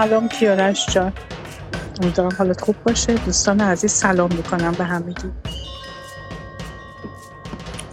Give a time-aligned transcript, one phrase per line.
[0.00, 1.12] سلام کیارش جان.
[2.02, 3.14] امیدوارم حالت خوب باشه.
[3.14, 5.30] دوستان عزیز سلام می‌کنم به همگی.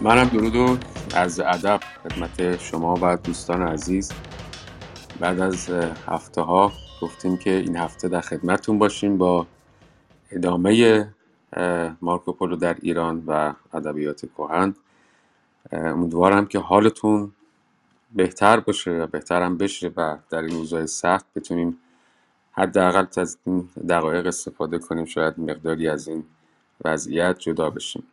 [0.00, 0.78] منم درود و
[1.14, 4.12] عرض ادب خدمت شما و دوستان عزیز.
[5.20, 5.70] بعد از
[6.06, 9.46] هفته ها گفتیم که این هفته در خدمتتون باشیم با
[10.30, 11.08] ادامه
[12.00, 14.74] مارکوپولو در ایران و ادبیات کهن.
[15.72, 17.32] امیدوارم که حالتون
[18.12, 21.78] بهتر باشه یا بهترم بشه و در این روزهای سخت بتونیم
[22.58, 26.24] حداقل از این دقایق استفاده کنیم شاید مقداری از این
[26.84, 28.06] وضعیت جدا بشیم.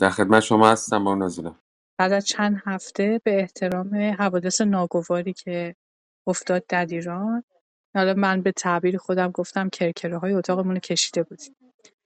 [0.00, 1.54] در خدمت شما هستم با نازیلا
[1.98, 5.74] بعد از چند هفته به احترام حوادث ناگواری که
[6.26, 7.44] افتاد در ایران
[7.94, 11.56] حالا من به تعبیر خودم گفتم کرکره های اتاقمون رو کشیده بودیم.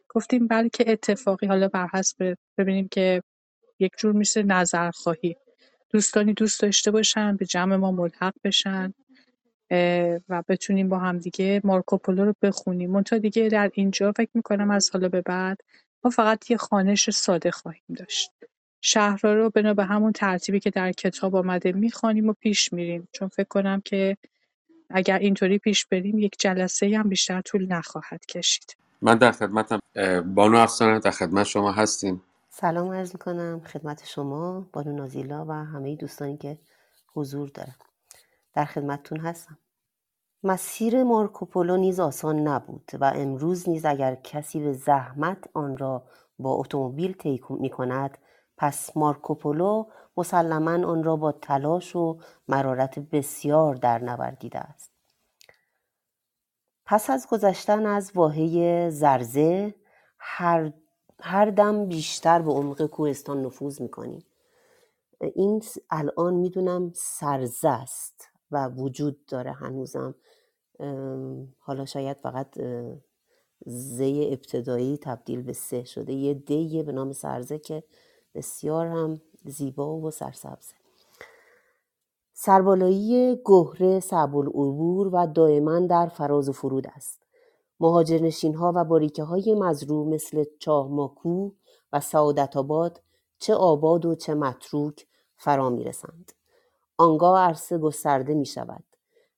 [0.08, 3.22] گفتیم بلکه اتفاقی حالا بر حسب ببینیم که
[3.78, 5.36] یک جور میشه نظرخواهی.
[5.90, 8.94] دوستانی دوست داشته باشن به جمع ما ملحق بشن.
[10.28, 12.90] و بتونیم با هم دیگه مارکوپولو رو بخونیم.
[12.90, 15.60] منتها دیگه در اینجا فکر می‌کنم از حالا به بعد
[16.04, 18.30] ما فقط یه خانش ساده خواهیم داشت.
[18.80, 23.08] شهرها رو بنا به همون ترتیبی که در کتاب آمده می‌خوانیم و پیش میریم.
[23.12, 24.16] چون فکر کنم که
[24.90, 28.76] اگر اینطوری پیش بریم یک جلسه هم بیشتر طول نخواهد کشید.
[29.02, 29.80] من در خدمتم
[30.34, 32.22] بانو افسانه در خدمت شما هستیم.
[32.50, 33.62] سلام عرض می‌کنم.
[33.66, 36.58] خدمت شما بانو نازیلا و همه دوستانی که
[37.14, 37.74] حضور دارن.
[38.54, 39.58] در خدمتتون هستم.
[40.44, 46.02] مسیر مارکوپولو نیز آسان نبود و امروز نیز اگر کسی به زحمت آن را
[46.38, 48.18] با اتومبیل طی می کند
[48.56, 49.84] پس مارکوپولو
[50.16, 54.92] مسلما آن را با تلاش و مرارت بسیار در نوردیده است.
[56.84, 59.74] پس از گذشتن از واحه زرزه
[60.18, 60.72] هر,
[61.20, 64.24] هر دم بیشتر به عمق کوهستان نفوذ می‌کنیم.
[65.20, 70.14] این الان می‌دونم سرزه است و وجود داره هنوزم.
[71.58, 72.58] حالا شاید فقط
[73.66, 77.82] زی ابتدایی تبدیل به سه شده یه دیه به نام سرزه که
[78.34, 80.74] بسیار هم زیبا و سرسبزه
[82.34, 87.22] سربالایی گهره صعب العبور و دائما در فراز و فرود است
[87.80, 91.50] مهاجرنشین ها و باریکه های مزرو مثل چاهماکو
[91.92, 93.00] و سعادت آباد
[93.38, 95.06] چه آباد و چه متروک
[95.36, 96.32] فرا می رسند.
[96.98, 98.84] آنگاه عرصه گسترده می شود.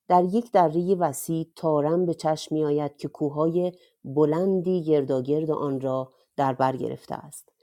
[0.09, 3.73] در یک دره وسیع تارم به چشم می آید که کوههای
[4.05, 7.55] بلندی گرداگرد آن را در بر گرفته است.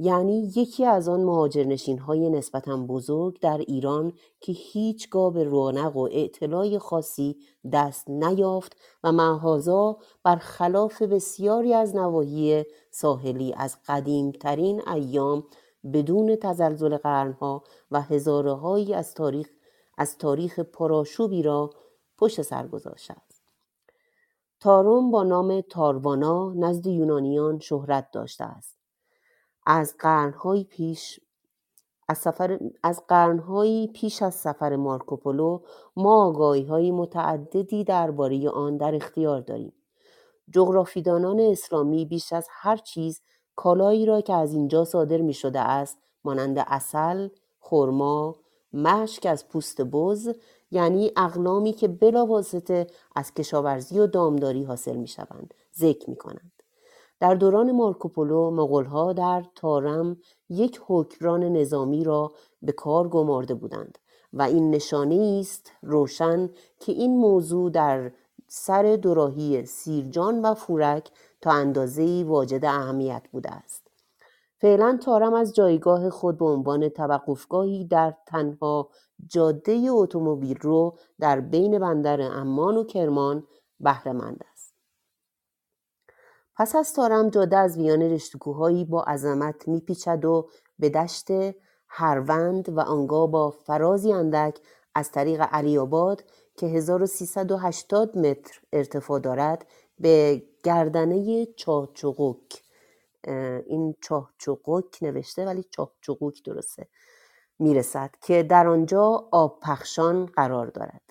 [0.00, 6.08] یعنی یکی از آن مهاجرنشین های نسبتا بزرگ در ایران که هیچگاه به رونق و
[6.12, 7.36] اعتلاع خاصی
[7.72, 9.96] دست نیافت و معهازا
[10.40, 15.44] خلاف بسیاری از نواحی ساحلی از قدیمترین ایام
[15.92, 19.48] بدون تزلزل قرنها و هزارههایی از تاریخ
[19.98, 21.70] از تاریخ پراشوبی را
[22.18, 23.42] پشت سر گذاشته است
[24.60, 28.78] تاروم با نام تاروانا نزد یونانیان شهرت داشته است.
[29.66, 31.20] از قرنهای پیش
[32.08, 35.60] از, سفر، از قرنهایی پیش از سفر مارکوپولو
[35.96, 39.72] ما آگاهی های متعددی درباره آن در اختیار داریم.
[40.50, 43.22] جغرافیدانان اسلامی بیش از هر چیز
[43.56, 47.28] کالایی را که از اینجا صادر می شده است مانند اصل،
[47.60, 48.36] خرما،
[48.72, 50.34] مشک از پوست بز
[50.70, 52.86] یعنی اقلامی که بلاواسطه
[53.16, 56.52] از کشاورزی و دامداری حاصل می شوند ذکر می کنند.
[57.20, 60.16] در دوران مارکوپولو مغولها در تارم
[60.48, 62.32] یک حکمران نظامی را
[62.62, 63.98] به کار گمارده بودند
[64.32, 66.50] و این نشانه است روشن
[66.80, 68.12] که این موضوع در
[68.48, 71.10] سر دوراهی سیرجان و فورک
[71.40, 73.87] تا اندازه واجد اهمیت بوده است
[74.60, 78.90] فعلا تارم از جایگاه خود به عنوان توقفگاهی در تنها
[79.26, 83.46] جاده اتومبیل رو در بین بندر امان و کرمان
[83.80, 84.74] بهرهمند است.
[86.56, 91.28] پس از تارم جاده از میان رشتکوهایی با عظمت میپیچد و به دشت
[91.88, 94.58] هروند و آنگاه با فرازی اندک
[94.94, 96.24] از طریق علی آباد
[96.56, 99.66] که 1380 متر ارتفاع دارد
[99.98, 102.62] به گردنه چاچوقک
[103.66, 106.88] این چاچوقک نوشته ولی چاچوقک درسته
[107.58, 111.02] می‌رسد که در آنجا آب پخشان قرار دارد.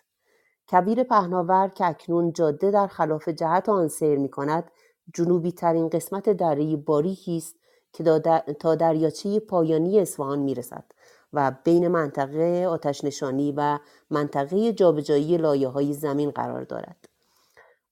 [0.71, 4.71] کبیر پهناور که اکنون جاده در خلاف جهت آن سیر می کند
[5.13, 7.55] جنوبی ترین قسمت دره باریکی است
[7.93, 8.03] که
[8.59, 10.83] تا دریاچه پایانی اصفهان می‌رسد
[11.33, 13.79] و بین منطقه آتش نشانی و
[14.09, 17.09] منطقه جابجایی لایه های زمین قرار دارد.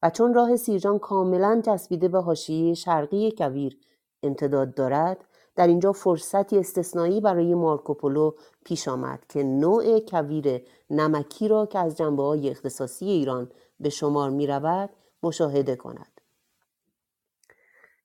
[0.03, 3.77] و چون راه سیرجان کاملا چسبیده به حاشیه شرقی کویر
[4.25, 5.25] امتداد دارد
[5.55, 8.31] در اینجا فرصتی استثنایی برای مارکوپولو
[8.65, 14.29] پیش آمد که نوع کویر نمکی را که از جنبه های اختصاصی ایران به شمار
[14.29, 14.89] می رود
[15.23, 16.21] مشاهده کند.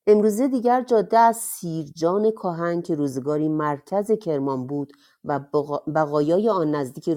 [0.06, 4.92] امروزه دیگر جاده از سیرجان کاهن که روزگاری مرکز کرمان بود
[5.24, 5.40] و
[5.94, 7.08] بقایای آن نزدیک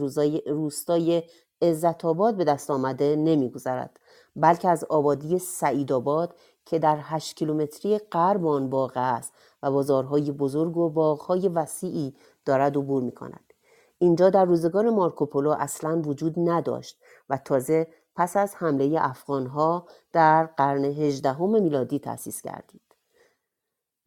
[0.48, 1.24] روستای
[1.62, 4.00] عزتآباد به دست آمده نمیگذرد
[4.36, 9.34] بلکه از آبادی سعیدآباد که در هشت کیلومتری غرب آن واقع است
[9.64, 12.16] و بازارهای بزرگ و باغهای وسیعی
[12.46, 13.54] دارد عبور می کند.
[13.98, 17.00] اینجا در روزگار مارکوپولو اصلا وجود نداشت
[17.30, 22.82] و تازه پس از حمله افغانها در قرن هجدهم میلادی تأسیس گردید.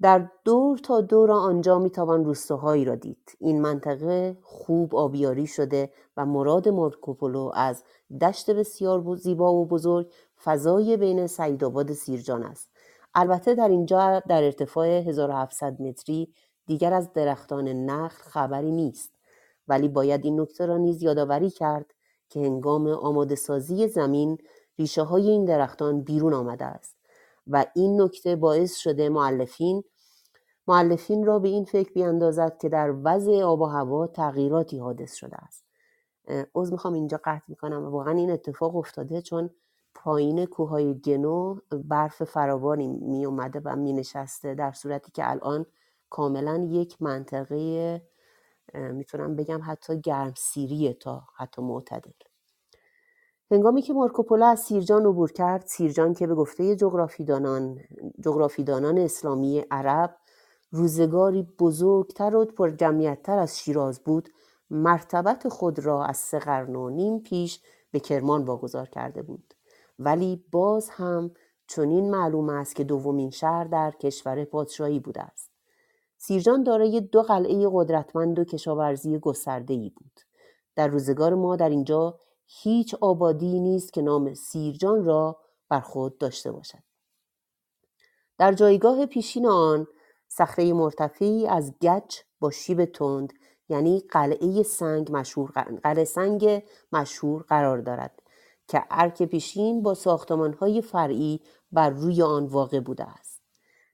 [0.03, 6.27] در دور تا دور آنجا می‌توان روستاهایی را دید این منطقه خوب آبیاری شده و
[6.27, 7.85] مراد مارکوپولو از
[8.21, 10.13] دشت بسیار زیبا و بزرگ
[10.45, 12.71] فضای بین سعیدآباد سیرجان است.
[13.15, 16.33] البته در اینجا در ارتفاع 1700 متری
[16.67, 19.13] دیگر از درختان نخل خبری نیست.
[19.69, 21.87] ولی باید این نکته را نیز یادآوری کرد
[22.29, 24.39] که هنگام آماده سازی زمین
[24.79, 26.97] ریشه های این درختان بیرون آمده است
[27.47, 29.85] و این نکته باعث شده معلفین
[30.69, 35.37] معلفین را به این فکر بیاندازد که در وضع آب و هوا تغییراتی حادث شده
[35.37, 35.65] است.
[36.55, 39.51] عوض می‌خوام اینجا قطع می‌کنم و واقعا این اتفاق افتاده چون
[39.97, 45.67] پایین کوههای گنو برف فراوانی می اومده و می نشسته در صورتی که الان
[46.11, 48.03] کاملا یک منطقه
[48.75, 52.11] می‌تونم بگم حتی گرم سیریه تا حتی معتدل.
[53.51, 57.79] هنگامی که مارکوپولو از سیرجان عبور کرد سیرجان که به گفته جغرافیدانان
[58.21, 60.17] جغرافیدانان اسلامی عرب
[60.71, 64.29] روزگاری بزرگتر و پرجمعیتتر از شیراز بود
[64.71, 67.61] مرتبت خود را از سه قرن و نیم پیش
[67.91, 69.56] به کرمان واگذار کرده بود.
[69.99, 71.31] ولی باز هم
[71.67, 75.51] چنین معلوم است که دومین شهر در کشور پادشاهی بوده است.
[76.17, 80.21] سیرجان دارای دو قلعه قدرتمند و کشاورزی گسترده‌ای بود.
[80.77, 85.39] در روزگار ما در اینجا هیچ آبادی نیست که نام سیرجان را
[85.69, 86.79] بر خود داشته باشد.
[88.39, 89.87] در جایگاه پیشین آن
[90.29, 93.33] صخره مرتفعی از گچ با شیب تند
[93.69, 95.51] یعنی قلعه سنگ مشهور
[95.85, 98.23] قلعه سنگ مشهور قرار دارد.
[98.69, 101.41] که ارک پیشین با ساختمانهای فرعی
[101.73, 103.43] بر روی آن واقع بوده است.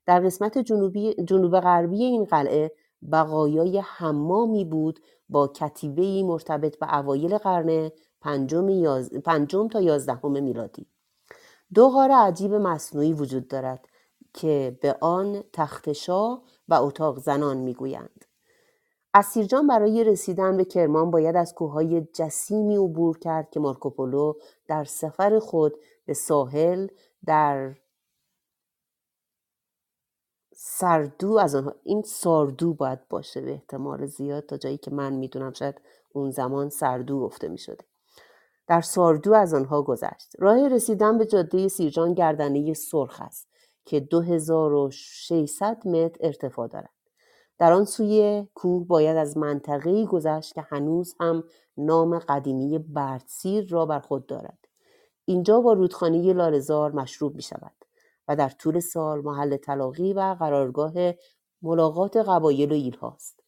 [0.07, 2.73] در قسمت جنوبی جنوب غربی این قلعه
[3.13, 9.13] بقایای حمامی بود با کتیبه مرتبط به اوایل قرن پنجم, یاز...
[9.13, 10.87] پنجم تا یازدهم میلادی.
[11.75, 13.89] دو غار عجیب مصنوعی وجود دارد
[14.35, 16.39] که به آن تختشا
[16.69, 18.25] و اتاق زنان می‌گویند.
[19.15, 24.35] اسیرجان برای رسیدن به کرمان باید از کوههای جسیمی عبور کرد که مارکوپولو
[24.69, 25.75] در سفر خود
[26.07, 26.87] به ساحل
[27.27, 27.77] در
[30.55, 35.53] سردو از آنها این ساردو باید باشه به احتمال زیاد تا جایی که من می‌دونم
[35.53, 35.81] شاید
[36.13, 37.85] اون زمان سردو گفته می شده.
[38.67, 43.49] در ساردو از آنها گذشت راه رسیدن به جاده سیرجان گردنه سرخ است
[43.85, 47.02] که 2600 متر ارتفاع دارد.
[47.63, 51.45] در آن سوی کوه باید از منطقه‌ای گذشت که هنوز هم
[51.77, 54.59] نام قدیمی بردسیر را بر خود دارد.
[55.25, 57.73] اینجا با رودخانه لالزار مشروب می شود
[58.29, 60.93] و در طول سال محل تلاقی و قرارگاه
[61.63, 63.41] ملاقات قبایل و ایل هاست.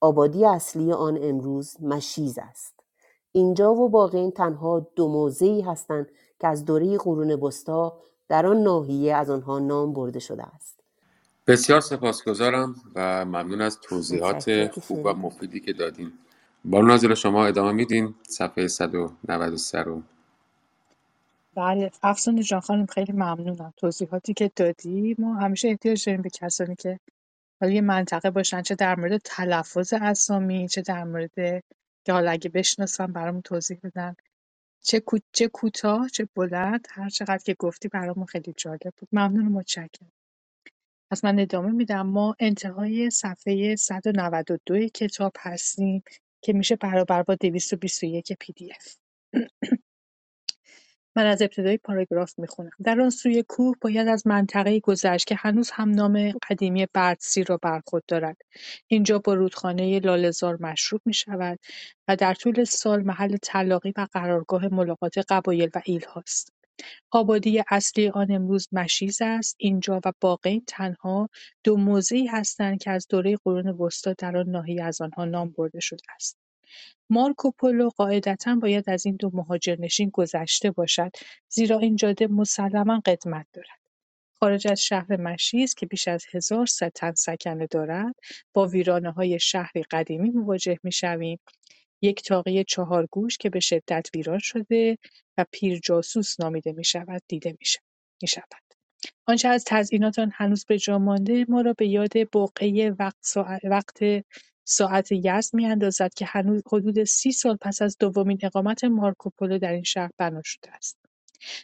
[0.00, 2.80] آبادی اصلی آن امروز مشیز است.
[3.32, 9.14] اینجا و باقی تنها دو موضعی هستند که از دوره قرون وسطا در آن ناحیه
[9.14, 10.79] از آنها نام برده شده است
[11.50, 16.12] بسیار سپاسگزارم و ممنون از توضیحات خوب و مفیدی که دادین.
[16.64, 18.14] با ناظر شما ادامه میدین.
[18.22, 20.02] صفحه 193 رو.
[21.54, 23.72] بله افسون جان خانم خیلی ممنونم.
[23.76, 25.16] توضیحاتی که دادی.
[25.18, 27.00] ما همیشه احتیاج داریم به کسانی که
[27.60, 31.34] حالا یه منطقه باشن چه در مورد تلفظ اسامی چه در مورد
[32.04, 34.16] که حالا اگه بشناسن برامون توضیح بدن.
[34.82, 35.02] چه
[35.32, 39.08] چه کوتاه چه بلند هر چقدر که گفتی برامون خیلی جالب بود.
[39.12, 40.12] ممنون و متشکرم.
[41.10, 42.06] پس من ادامه میدم.
[42.06, 46.02] ما انتهای صفحه 192 کتاب هستیم
[46.42, 48.96] که میشه برابر با 221 پی دی اف.
[51.16, 52.70] من از ابتدای پاراگراف می‌خونم.
[52.84, 57.56] در آن سوی کوه باید از منطقه گذشت که هنوز هم نام قدیمی بردسی را
[57.56, 58.36] بر خود دارد.
[58.86, 61.58] اینجا با رودخانه لاله‌زار مشروب می‌شود
[62.08, 66.59] و در طول سال محل تلاقی و قرارگاه ملاقات قبایل و هاست.
[67.10, 69.56] آبادی اصلی آن امروز مشیز است.
[69.58, 71.28] اینجا و باقی تنها
[71.64, 75.80] دو موضعی هستند که از دوره قرون وسطا در آن ناحیه از آنها نام برده
[75.80, 76.38] شده است.
[77.10, 81.10] مارکوپولو قاعدتا باید از این دو مهاجرنشین گذشته باشد
[81.48, 83.80] زیرا این جاده مسلما قدمت دارد.
[84.40, 88.14] خارج از شهر مشیز که بیش از هزار تن سکنه دارد
[88.54, 88.70] با
[89.16, 91.38] های شهری قدیمی مواجه می‌شویم.
[92.02, 94.98] یک تاقی چهارگوش که به شدت ویران شده
[95.38, 97.56] و پیر جاسوس نامیده می‌شود دیده
[98.22, 98.44] می‌شود.
[99.26, 104.00] آنچه از تزئینات آن هنوز به مانده ما را به یاد بقعه وقت ساعت وقت
[104.64, 109.82] ساعت یزد می‌اندازد که هنوز حدود سی سال پس از دومین اقامت مارکوپولو در این
[109.82, 110.99] شهر بنا شده است.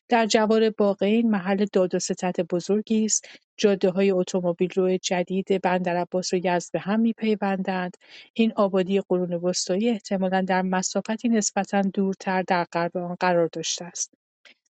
[0.09, 3.29] در جوار باقین محل داد و ستد بزرگی است.
[3.57, 7.97] جاده‌های اتومبیلرو جدید بندرعباس و یزد به هم می‌پیوندند.
[8.35, 14.15] این آبادی قرون وسطایی احتمالاً در مسافتی نسبتا دورتر در غرب آن قرار داشته است.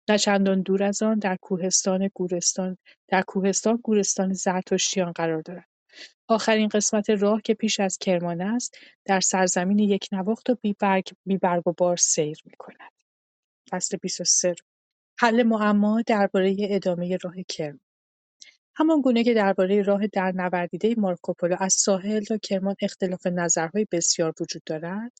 [0.08, 5.68] نه چندان دور از آن در کوهستان گورستان در کوهستان گورستان زرتشتیان قرار دارد.
[6.28, 11.72] آخرین قسمت راه که پیش از کرمان است، در سرزمین یکنواخت و بی‌برگ بی‌برگ و
[11.72, 12.92] بار سیر می‌کند.
[13.70, 14.54] فصل 23
[15.18, 17.80] حل معما درباره ادامه راه کرمان
[18.78, 25.12] همانگونه که درباره راه درنوردیده مارکوپولو از ساحل تا کرمان اختلاف نظرهای بسیار وجود دارد،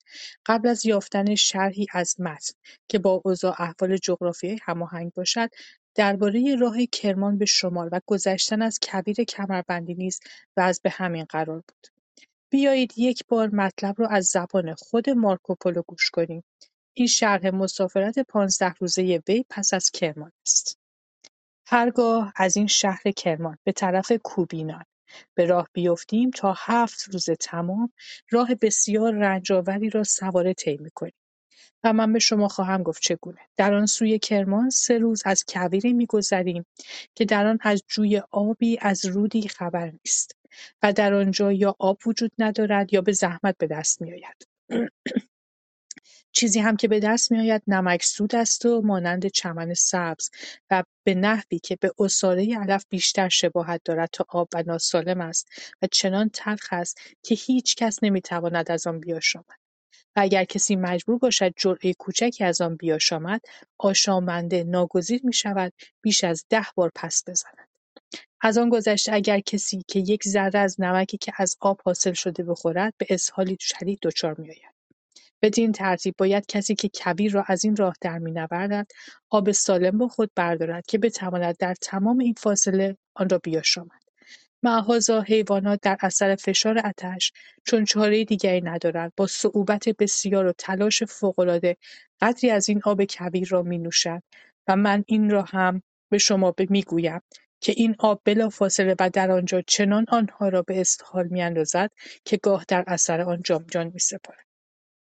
[0.47, 2.55] قبل از یافتن شرحی از متن
[2.89, 5.51] که با اوضاع احوال جغرافیایی هماهنگ باشد،
[5.95, 10.21] درباره راه کرمان به شمال و گذشتن از کویر کمربندی نیز
[10.57, 11.87] به همین قرار بود.
[12.51, 16.45] بیایید یک بار مطلب را از زبان خود مارکوپولو گوش کنیم.
[16.99, 20.79] این شرح مسافرت پانزده روزه وی پس از کرمان است.
[21.67, 24.85] هرگاه از این شهر کرمان به طرف کوبینان
[25.35, 27.93] به راه بیفتیم تا هفت روز تمام
[28.31, 31.15] راه بسیار رنجآوری را سواره طی می‌کنیم.
[31.85, 33.41] و من به شما خواهم گفت چگونه.
[33.57, 36.67] در آن سوی کرمان سه روز از کویری میگذریم
[37.15, 40.37] که در آن از جوی آبی از رودی خبر نیست
[40.83, 44.47] و در آنجا یا آب وجود ندارد یا به زحمت به دست میآید.
[46.39, 50.31] چیزی هم که به دست میآید نمکسود است و مانند چمن سبز
[50.71, 55.49] و به نحوی که به عصاره علف بیشتر شباهت دارد تا آب و ناسالم است
[55.83, 59.59] و چنان تلخ است که هیچ کس نمی‌تواند از آن بیاشامد.
[60.17, 63.41] و اگر کسی مجبور باشد جرعه کوچکی از آن بیاشامد
[63.79, 67.69] آشامنده ناگزیر می‌شود بیش از ده بار پس بزند.
[68.41, 72.43] از آن گذشته اگر کسی که یک ذره از نمکی که از آب حاصل شده
[72.43, 74.76] بخورد به اسهالی شدید دچار میآید.
[75.47, 78.87] بدین ترتیب باید کسی که کویر را از این راه درمی‌نوردد
[79.31, 84.03] آب سالم با خود بردارد که بتواند در تمام این فاصله آن را بیاشامد.
[84.63, 87.33] معهازا حیوانات در اثر فشار آتش
[87.65, 91.77] چون چارهی دیگری ندارند با صعوبت بسیار و تلاش فوقالعاده
[92.21, 94.23] قدری از این آب کویر را می‌نوشند
[94.69, 97.21] و من این را هم به شما می‌گویم
[97.61, 101.91] که این آب بلافاصله و در آنجا چنان آنها را به اسهال میاندازد
[102.25, 104.46] که گاه در اثر آن جان جان میسپارند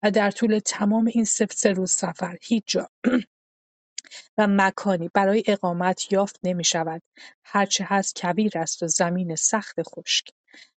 [0.03, 2.37] و در طول تمام این سه روز سفر.
[2.41, 2.89] هیچ جا.
[4.37, 7.01] و مکانی برای اقامت یافت نمی‌شود
[7.43, 10.29] هرچه هست کویر است و زمین سخت خشک.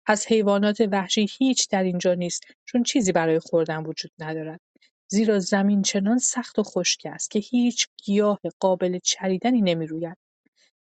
[0.05, 4.61] از حیوانات وحشی هیچ در اینجا نیست چون چیزی برای خوردن وجود ندارد.
[5.07, 10.17] زیرا زمین چنان سخت و خشک است که هیچ گیاه قابل چریدنی نمی‌روید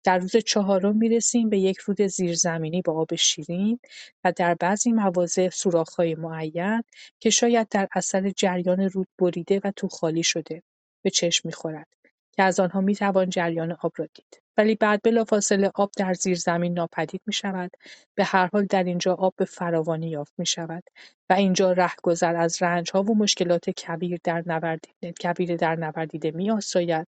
[0.03, 3.79] در روز چهارم می‌رسیم به یک رود زیرزمینی با آب شیرین
[4.23, 6.83] و در بعضی مواضع سوراخ‌های معین
[7.19, 10.63] که شاید در اثر جریان رود بریده و خالی شده
[11.03, 11.87] به چشم می‌خورد
[12.31, 14.41] که از آنها می‌توان جریان آب را دید.
[14.57, 17.71] ولی بعد بلافاصله آب در زیرزمین ناپدید می‌شود
[18.15, 20.83] به هر حال در اینجا آب به فراوانی یافت می‌شود
[21.29, 27.07] و اینجا رهگذر از رنج‌ها و مشکلات کبیر در نوردیده کبیر در نوردیده می‌آساید.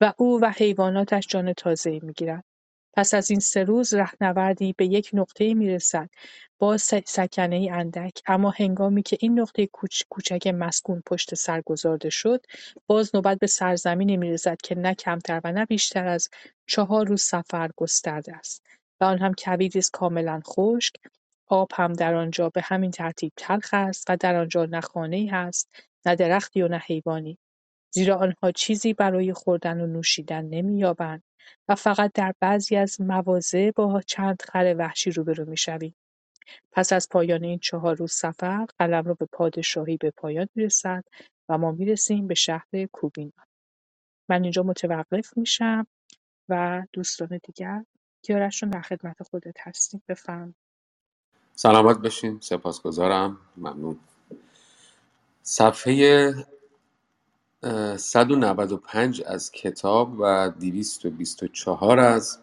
[0.00, 2.44] و او و حیواناتش جان تازه‌ای می‌گیرند.
[2.96, 6.10] پس از این سه روز رهنوردی به یک نقطه‌ای می‌رسد
[6.58, 6.76] با
[7.06, 8.22] سکنه‌ای اندک.
[8.26, 9.68] اما هنگامی که این نقطه
[10.10, 12.46] کوچک مسکون پشت سر گذارده شد
[12.86, 16.28] باز نوبت به سرزمینی می‌رسد که نه کمتر و نه بیشتر از
[16.66, 18.66] چهار روز سفر گسترده است
[19.00, 20.94] و آن هم کویری است کاملا خشک.
[21.48, 25.68] آب هم در آنجا به همین ترتیب تلخ است و در آنجا نه خانه‌ای هست
[26.06, 27.38] نه درختی و نه حیوانی.
[27.94, 31.22] زیرا آنها چیزی برای خوردن و نوشیدن نمی‌یابند
[31.68, 35.94] و فقط در بعضی از مواضع با چند خر وحشی روبرو می‌شویم.
[36.72, 41.04] پس از پایان این چهار روز سفر قلم رو به پادشاهی به پایان می‌رسد
[41.48, 43.46] و ما می‌رسیم به شهر کوبینان.
[44.30, 45.86] من اینجا متوقف میشم
[46.48, 47.84] و دوستان دیگر
[48.22, 50.02] کیارشون در خدمت خودت هستیم.
[50.08, 50.54] بفهم
[51.54, 53.38] سلامت بشین سپاسگزارم.
[53.56, 54.00] ممنون.
[55.42, 56.34] صفحه
[57.64, 62.38] 195 از کتاب و 224 از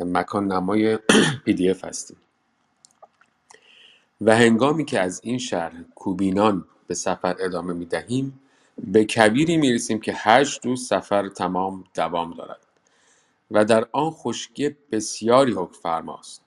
[0.00, 0.98] مکان نمای
[1.44, 2.16] پی دی اف هستیم.
[4.20, 8.40] و هنگامی که از این شهر کوبینان به سفر ادامه می دهیم
[8.78, 12.60] به کبیری می رسیم که هشت روز سفر تمام دوام دارد
[13.50, 16.42] و در آن خشکی بسیاری حکم فرماست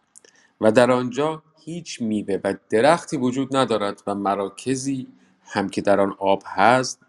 [0.62, 5.08] و در آنجا هیچ میوه و درختی وجود ندارد و مراکزی
[5.44, 7.00] هم که در آن آب هست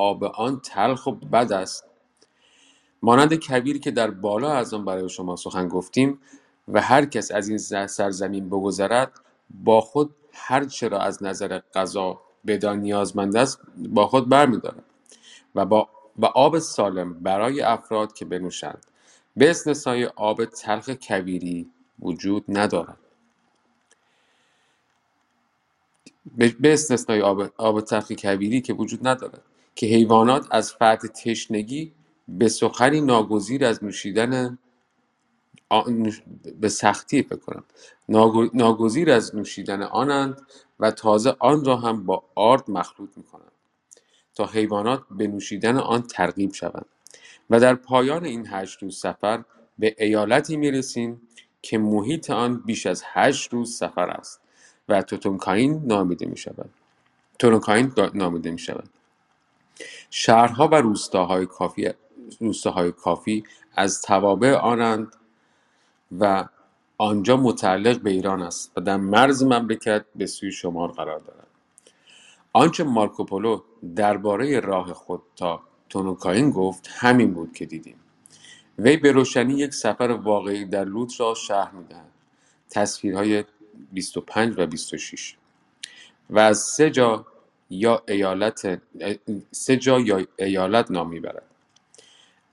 [0.00, 1.84] آب آن تلخ و بد است.
[3.02, 6.20] مانند کبیری که در بالا از آن برای شما سخن گفتیم
[6.68, 9.12] و هر کس از این سرزمین بگذرد
[9.64, 14.84] با خود هر چرا از نظر غذا بدان نیازمند است با خود برمیدارد
[15.54, 15.88] و با
[16.18, 18.86] و آب سالم برای افراد که بنوشند.
[19.36, 22.98] به استثنای آب تلخ کویری وجود ندارد.
[26.36, 29.42] به استثنای آب, آب تلخ کویری که وجود ندارد.
[29.76, 31.92] که حیوانات از فرط تشنگی
[32.28, 34.58] به سخری ناگزیر از نوشیدن
[35.70, 36.22] آ- نوش-
[36.60, 37.64] به سختی فکر کنم.
[38.54, 40.42] ناگزیر از نوشیدن آنند
[40.80, 43.52] و تازه آن را هم با آرد مخلوط می کنند
[44.34, 46.86] تا حیوانات به نوشیدن آن ترغیب شوند.
[47.50, 49.44] و در پایان این هشت روز سفر
[49.80, 51.22] به ایالتی می رسیم
[51.62, 54.40] که محیط آن بیش از هشت روز سفر است
[54.88, 56.70] و توتونکاین نامیده می شود
[58.14, 58.90] نامیده می شود
[60.10, 61.90] شهرها و روستاهای کافی
[62.40, 63.44] روستاهای کافی
[63.76, 65.16] از توابع آنند
[66.18, 66.48] و
[66.98, 71.46] آنجا متعلق به ایران است و در مرز مملکت به سوی شمال قرار دارد.
[72.52, 73.60] آنچه مارکوپولو
[73.96, 77.96] درباره راه خود تا تونوکاین گفت همین بود که دیدیم.
[78.78, 82.10] وی به روشنی یک سفر واقعی در لوط را شرح می‌دهد.
[82.70, 83.44] تصویرهای
[83.92, 85.36] 25 و 26
[86.30, 87.26] و از سه جا
[87.70, 88.80] یا ایالت
[89.50, 91.42] سه جا یا ایالت نام می‌برد.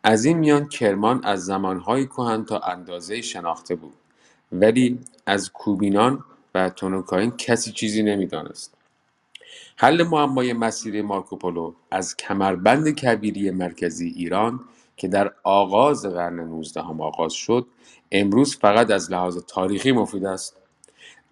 [0.04, 3.94] از این میان کرمان از زمانهای کهن تا اندازه شناخته بود.
[4.52, 6.24] ولی از کوبینان
[6.56, 8.74] و تونوکاین کسی چیزی نمی‌دانست.
[9.78, 14.60] حل معمای مسیر مارکوپولو از کمربند کبیری مرکزی ایران
[14.98, 17.68] که در آغاز قرن 19 هم آغاز شد
[18.12, 20.58] امروز فقط از لحاظ تاریخی مفید است.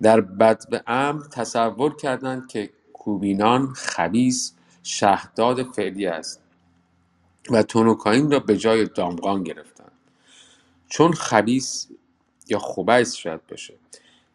[0.01, 2.69] در بدو امر تصور کردند که
[3.05, 6.41] کوبینان خبیس شهداد فعلی است
[7.51, 9.91] و تونوکاین را به جای دامغان گرفتند.
[10.89, 11.87] چون خبیس
[12.47, 13.73] یا خبیس شاید باشه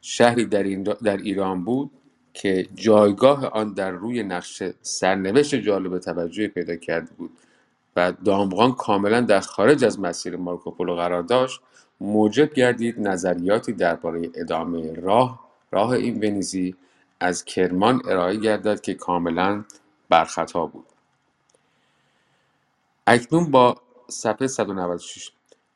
[0.00, 1.90] شهری در, این در ایران بود
[2.34, 7.30] که جایگاه آن در روی نقشه سرنوشت جالب توجهی پیدا کرده بود
[7.96, 11.60] و دامغان کاملا در خارج از مسیر مارکوپولو قرار داشت
[12.00, 15.40] موجب گردید نظریاتی درباره ادامه راه
[15.72, 16.74] راه این ونیزی
[17.20, 19.64] از کرمان ارائه گردد که کاملا
[20.08, 20.86] برخطا بود.
[23.06, 23.76] اکنون با
[24.08, 25.30] صفحه 196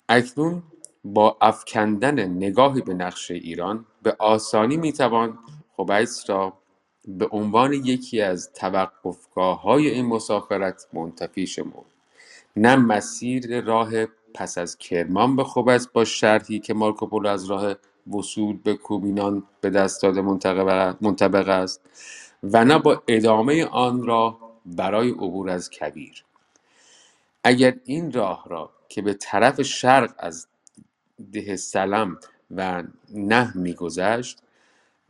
[0.09, 0.63] اکنون
[1.05, 5.39] با افکندن نگاهی به نقشه ایران به آسانی می‌توان
[5.77, 6.53] خبیس را
[7.09, 11.95] به عنوان یکی از توقفگاه های این مسافرت منتفی شمرد.
[12.57, 13.91] نه مسیر راه
[14.35, 17.75] پس از کرمان به خبیس با شرحی که مارکوپولو از راه
[18.13, 20.23] وصول به کوبینان به دست داده
[21.01, 21.81] منطبق است
[22.43, 26.25] و نه با ادامه آن را برای عبور از کویر
[27.45, 30.47] اگر این راه را که به طرف شرق از
[31.33, 32.19] ده سلم
[32.51, 32.83] و
[33.15, 34.43] نه میگذشت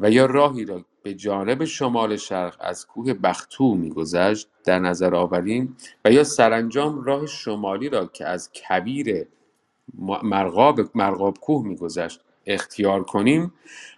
[0.00, 5.76] و یا راهی را به جانب شمال شرق از کوه بختو میگذشت در نظر آوریم
[6.04, 9.26] و یا سرانجام راه شمالی را که از کویر
[10.22, 13.52] مرغاب مرغاب کوه میگذشت اختیار کنیم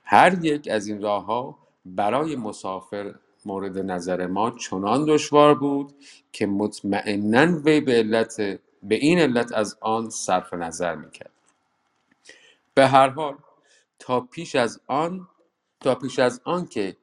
[0.05, 5.93] هر یک از این راهها برای مسافر مورد نظر ما چنان دشوار بود
[6.33, 8.41] که مطمئنا وی به علت
[8.83, 11.31] به این علت از آن صرف نظر می‌کرد.
[12.75, 13.37] به هر حال
[13.99, 15.29] تا پیش از آن
[15.81, 16.97] تا پیش از آن که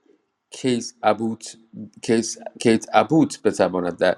[0.49, 1.58] کیس ابوت
[2.01, 4.17] کیس کیت ابوت بتواند در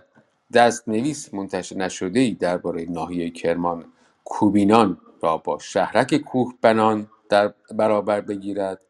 [0.54, 3.86] دستنویس منتشر نشده ای درباره ناحیه کرمان
[4.24, 8.82] کوبینان را با شهرک کوه بنان در برابر بگیرد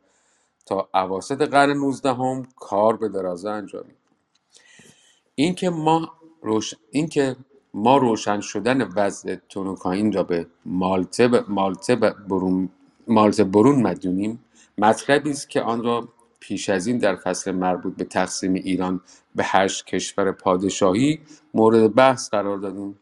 [0.66, 3.98] تا اواسط قرن نوزدهم کار به درازه انجامید
[5.36, 6.76] اینکه ما روش...
[6.92, 7.38] اینکه
[7.74, 12.70] ما روشن شدن وضع تونوکاین را به مالته ب- مالته ب- برون
[13.08, 14.46] مالته برون مدیونیم
[14.78, 16.10] مطلبی است که آن را
[16.42, 19.02] پیش از این در فصل مربوط به تقسیم ایران
[19.36, 21.20] به هشت کشور پادشاهی
[21.56, 23.00] مورد بحث قرار دادیم.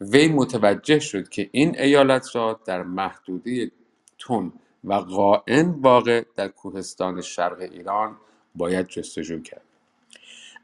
[0.00, 3.72] وی متوجه شد که این ایالت را در محدوده
[4.20, 4.52] تن
[4.84, 8.16] و قائن واقع در کوهستان شرق ایران
[8.54, 9.62] باید جستجو کرد.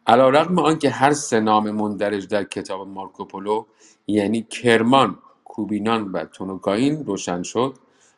[0.07, 3.66] علیرغم آنکه هر سه نام مندرج در کتاب مارکوپولو
[4.07, 7.74] یعنی کرمان، کوبینان و تونوکاین روشن شد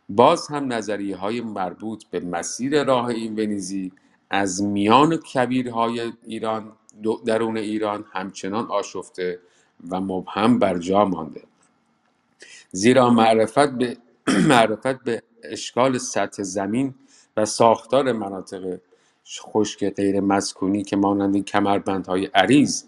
[0.08, 3.92] باز هم نظریه های مربوط به مسیر راه این ونیزی
[4.30, 6.72] از میان کبیرهای ایران
[7.26, 9.38] درون ایران همچنان آشفته
[9.90, 11.42] و مبهم بر جا مانده.
[12.72, 13.96] زیرا معرفت به
[14.52, 16.94] معرفت به اشکال سطح زمین
[17.37, 18.79] و ساختار مناطق
[19.40, 22.85] خشک غیر مسکونی که مانند کمربندهای عریض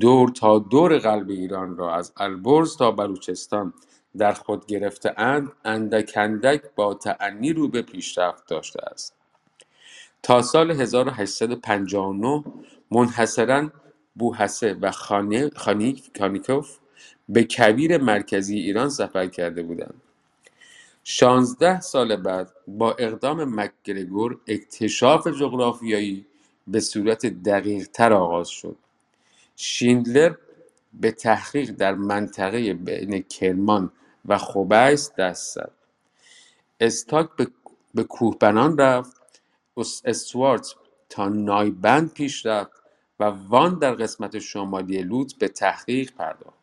[0.00, 3.74] دور تا دور قلب ایران را از البرز تا بلوچستان
[4.18, 9.14] در خود گرفته اند اندک اندک با تأنی رو به پیشرفت داشته است
[10.22, 12.44] تا سال 1859
[12.92, 13.70] منحصرا
[14.16, 15.50] بوحسه و خانی-
[16.18, 16.78] خانیکوف
[17.30, 20.02] به کویر مرکزی ایران سفر کرده بودند.
[21.08, 26.26] شانزده سال بعد با اقدام مکگرگور اکتشاف جغرافیایی
[26.68, 28.76] به صورت دقیقتر آغاز شد.
[29.56, 30.36] شیندلر
[30.94, 33.92] به تحقیق در منطقه بین کرمان
[34.26, 35.72] و خبیس دست زد.
[36.80, 37.48] استاک به,
[37.94, 39.42] به کوهبنان رفت
[39.78, 40.74] اس- استوارت
[41.10, 42.82] تا نایبند پیش رفت
[43.20, 46.55] و وان در قسمت شمالی لوت به تحقیق پرداخت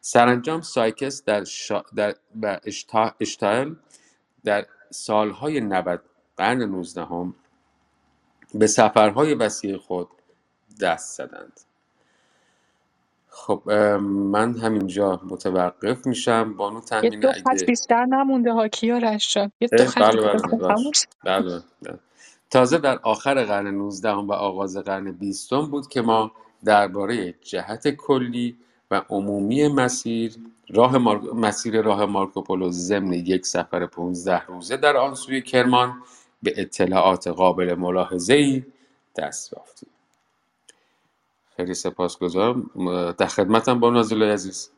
[0.00, 1.84] سرانجام سایکس در, شا...
[1.96, 2.14] در...
[2.42, 3.14] و اشتا...
[3.20, 3.76] اشتایل
[4.44, 6.02] در سالهای 90
[6.36, 7.34] قرن نوزدهم
[8.54, 10.08] به سفرهای وسیع خود
[10.80, 11.60] دست زدند
[13.28, 19.34] خب من همینجا متوقف میشم بانو یه تحمینه دو خط اگه بیشتر نمونده ها کیارش
[19.34, 20.94] جان یه دو خط بله بله ببخشید.
[20.94, 21.06] شد.
[21.24, 21.98] بله بله.
[22.50, 26.32] تازه در آخر قرن نوزدهم و آغاز قرن بیستم بود که ما
[26.64, 28.58] درباره جهت کلی
[28.90, 30.36] و عمومی مسیر
[30.68, 31.20] راه مار...
[31.20, 36.02] مسیر راه مارکوپولو ضمن یک سفر 15 روزه در آن سوی کرمان
[36.42, 38.64] به اطلاعات قابل ملاحظه‌ای
[39.16, 39.90] دست یافتیم
[41.56, 42.70] خیلی سپاسگزارم.
[43.18, 44.70] در خدمتم با نازل عزیز.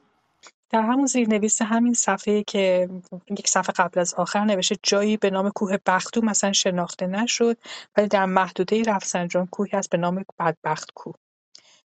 [0.71, 2.89] در همون زیرنویس همین صفحه که
[3.39, 7.57] یک صفحه قبل از آخر نوشته جایی به نام کوه بختو مثلا شناخته نشد
[7.97, 11.15] ولی در محدوده رفسنجان کوهی هست به نام بدبخت کوه.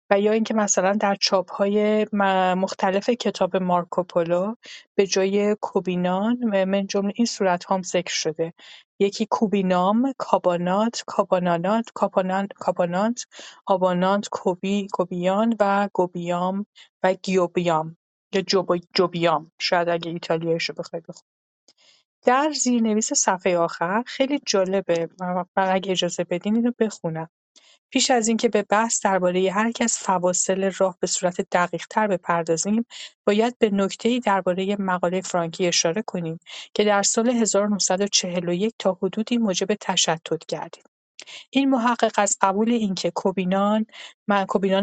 [0.10, 2.08] و یا اینکه مثلا در چاپ‌های
[2.58, 4.56] مختلف کتاب مارکوپولو
[4.96, 8.54] به جای کوبینان من جمله این صورت‌ها هم ذکر شده.
[9.00, 13.26] یکی کوبینام، کابانات، کابانانات، کاپانان، کابانات،
[13.66, 16.66] آبانانت، کوبی، کوبیان و گوبیام
[17.04, 17.98] و گیوبیام
[18.34, 19.52] یا جوب- جوبیام.
[19.60, 21.30] شاید اگه ایتالیاییشو بخوای بخونی
[22.26, 25.10] در زیرنویس صفحه آخر خیلی جالبه.
[25.22, 27.30] و اگه اجازه بدین اینو بخونم.
[27.90, 32.86] پیش از اینکه به بحث درباره هر از فواصل راه به صورت دقیق‌تر بپردازیم،
[33.28, 36.40] باید به نکته‌ای درباره مقاله فرانکی اشاره کنیم
[36.74, 40.97] که در سال ۱۹۴۱ تا حدودی موجب تشتت گردید.
[41.50, 43.86] این محقق از قبول اینکه کوبینان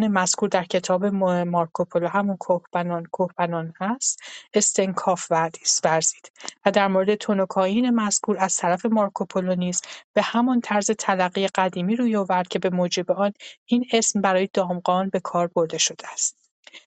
[0.08, 4.20] مذکور در کتاب ما- مارکوپولو همون کوهبنان کوهبنان هست
[4.54, 6.32] استنکاف ورزید ورزید
[6.66, 9.82] و در مورد تونوکائین مذکور از طرف مارکوپولو نیز
[10.14, 13.32] به همان طرز تلقی قدیمی روی آورد که به موجب آن
[13.66, 16.36] این اسم برای دامغان به کار برده شده است.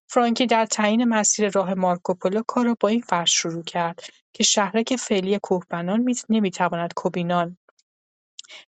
[0.08, 4.00] فرانکی در تعیین مسیر راه مارکوپولو کار را با این فرض شروع کرد
[4.34, 7.58] که شهرک فعلی کوهبنان نمی‌تواند کوبینان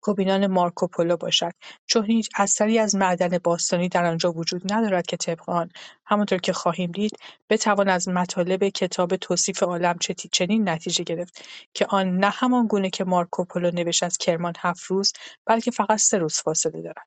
[0.01, 1.53] کوبینان مارکوپولو باشد.
[1.87, 5.71] چون هیچ اثری از معدن باستانی در آنجا وجود ندارد که طبق آن.
[6.07, 7.19] همانطور که خواهیم دید
[7.51, 9.99] بتوان از مطالب کتاب توصیف عالم
[10.33, 11.43] چنین نتیجه گرفت
[11.75, 15.13] که آن نه همان گونه که مارکوپولو نوشت از کرمان هفت روز
[15.47, 17.07] بلکه فقط سه روز فاصله دارد.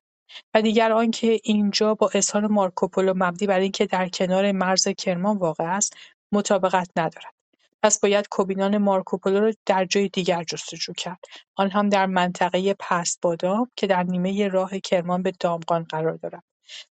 [0.54, 5.64] و دیگر آنکه اینجا با اظهار مارکوپولو مبنی بر اینکه در کنار مرز کرمان واقع
[5.64, 5.96] است
[6.32, 7.37] مطابقت ندارد.
[7.82, 11.18] پس باید کوبینان مارکوپولو را در جای دیگر جستجو کرد،
[11.56, 16.44] آن هم در منطقه پسبادام که در نیمه راه کرمان به دامغان قرار دارد،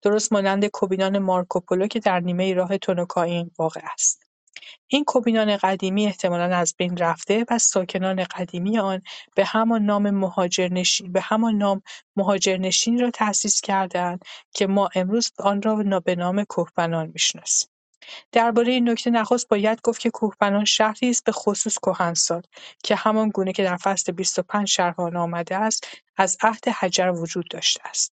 [0.02, 4.22] درست مانند کوبینان مارکوپولو که در نیمه راه تونوکائین واقع است.
[4.86, 9.02] این کوبینان قدیمی احتمالاً از بین رفته و ساکنان قدیمی آن
[9.36, 11.82] به همان نام مهاجرنشین به همان نام
[12.16, 17.68] مهاجرنشینی را تأسیس کرده‌اند که ما امروز آن را به نام کوهبنان می‌شناسیم.
[18.32, 22.42] درباره این نکته نخست باید گفت که کوهبنان شهری است بخصوص کهنسال
[22.84, 25.86] که همان گونه که در فصل بیست و پنج شرحانه آمده است
[26.16, 28.14] از عهد حجر وجود داشته است.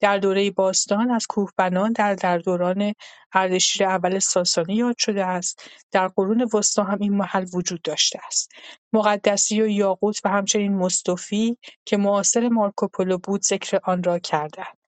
[0.00, 2.94] در دوره باستان از کوهبنان در در دوران
[3.32, 5.70] اردشیر اول ساسانی یاد شده است.
[5.92, 8.52] در قرون وسطی هم این محل وجود داشته است.
[8.92, 14.83] مقدسی و یاقوت و همچنین مستوفی که معاصر مارکوپولو بود ذکر آن را کردهاند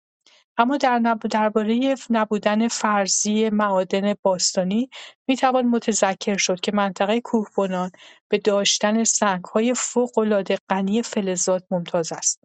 [0.58, 0.98] اما در
[1.30, 4.90] درباره نبودن فرضی معادن باستانی
[5.28, 7.90] می‌توان متذکر شد که منطقه کوهبنان
[8.28, 12.40] به داشتن سنگ‌های فوق‌العاده غنی فلزات ممتاز است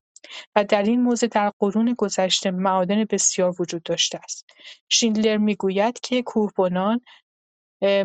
[0.55, 4.45] و در این موضع در قرون گذشته معادن بسیار وجود داشته است.
[4.89, 7.01] شیندلر می‌گوید که کوهبنان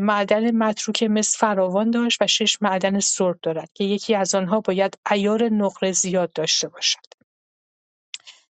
[0.00, 4.98] معدن متروک مس فراوان داشت و شش معدن سرب دارد که یکی از آنها باید
[5.06, 7.15] عیار نقره زیاد داشته باشد.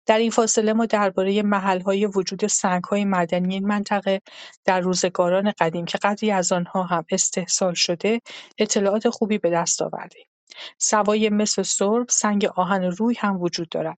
[0.06, 4.22] در این فاصله ما درباره محل‌های وجود سنگ‌های معدنی این منطقه
[4.66, 8.22] در روزگاران قدیم که قدری از آنها هم استحصال شده
[8.58, 10.28] اطلاعات خوبی به دست آوردهایم.
[10.78, 13.98] سوای مس سرب سنگ آهن روی هم وجود دارد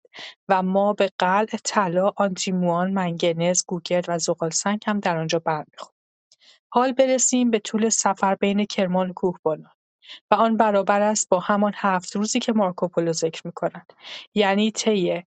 [0.49, 5.95] و ما به قلع، طلا، آنتیموان، منگنز، گوگرد و زغالسنگ هم در آنجا برمیخورد.
[6.69, 9.71] حال برسیم به طول سفر بین کرمان و کوهبانان
[10.31, 13.93] و آن برابر است با همان هفت روزی که مارکوپولو ذکر می‌کند
[14.33, 15.23] یعنی طی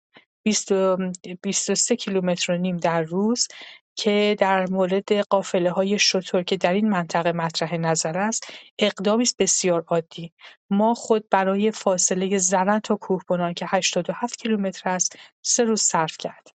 [1.43, 3.49] بیست و سه کیلومتر و نیم در روز
[3.97, 8.47] که در مورد قافله‌های شتر که در این منطقه مطرح نظر است
[8.79, 10.33] اقدامی است بسیار عادی
[10.71, 16.55] ما خود برای فاصله زرن تا کوهبنان که 87 کیلومتر است سه روز صرف کردیم.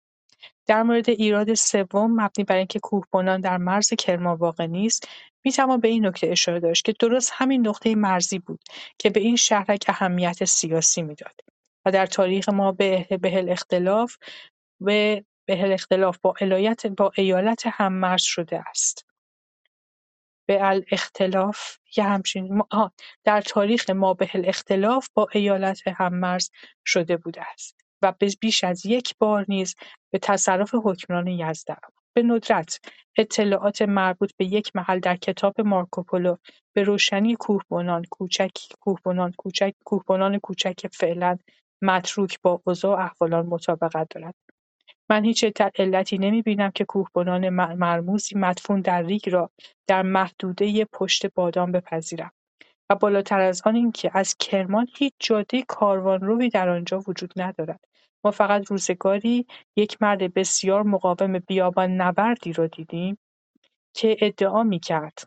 [0.67, 5.09] در مورد ایراد سوم مبنی بر اینکه کوهبنان در مرز کرمان واقع نیست
[5.45, 8.61] می‌توان به این نکته اشاره داشت که درست همین نقطه مرزی بود
[8.99, 11.50] که به این شهرک اهمیت سیاسی می‌داد
[11.85, 14.17] و در تاریخ ما به الاختلاف
[14.81, 16.35] به الاختلاف با
[16.97, 19.07] با ایالت هم‌مرز شده است.
[20.67, 22.63] الاختلاف یه همچین
[23.25, 26.51] در تاریخ ما به الاختلاف با ایالت هم‌مرز
[26.87, 29.75] شده بوده است و بیش از یک بار نیز
[30.13, 31.77] به تصرف حکمران یزد
[32.13, 32.81] به ندرت
[33.19, 36.37] اطلاعات مربوط به یک محل در کتاب مارکوپولو
[36.73, 41.39] به روشنی کوهبنان کوچک کوهبنان کوچک کوهبنان کوچک فعلا
[41.83, 44.35] متروک با اوضاع و احوال مطابقت دارد
[45.11, 45.45] من هیچ
[45.79, 49.51] علتی نمی‌بینم که کوهبنان مرموزی مدفون در ریگ را
[49.87, 52.33] در محدوده پشت بادام بپذیرم
[52.91, 57.81] و بالاتر از آن اینکه از کرمان هیچ جاده کاروانروی در آنجا وجود ندارد.
[58.25, 61.43] ما فقط روزگاری یک مرد بسیار مقاوم
[61.79, 63.19] نوردی را دیدیم
[63.95, 65.19] که ادعا می‌کرد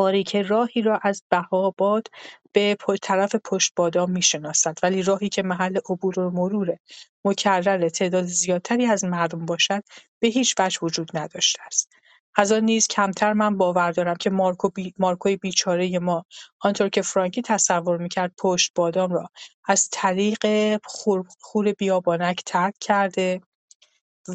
[0.00, 2.08] باریک راهی را از بهاآباد
[2.52, 3.36] به طرف
[3.76, 6.76] بادام می‌شناسد ولی راهی که محل عبور و مرور
[7.24, 9.82] مکرر تعداد زیادتری از مردم باشد
[10.20, 11.92] به هیچ وجه وجود نداشته است.
[12.36, 14.94] از آن نیز کمتر من باور دارم که مارکو بی...
[14.98, 16.24] مارکوی بیچاره ما
[16.60, 19.28] آنطور که فرانکی تصور می‌کرد پشت بادام را
[19.64, 20.46] از طریق
[20.84, 23.40] خور, خور بیابانک ترک کرده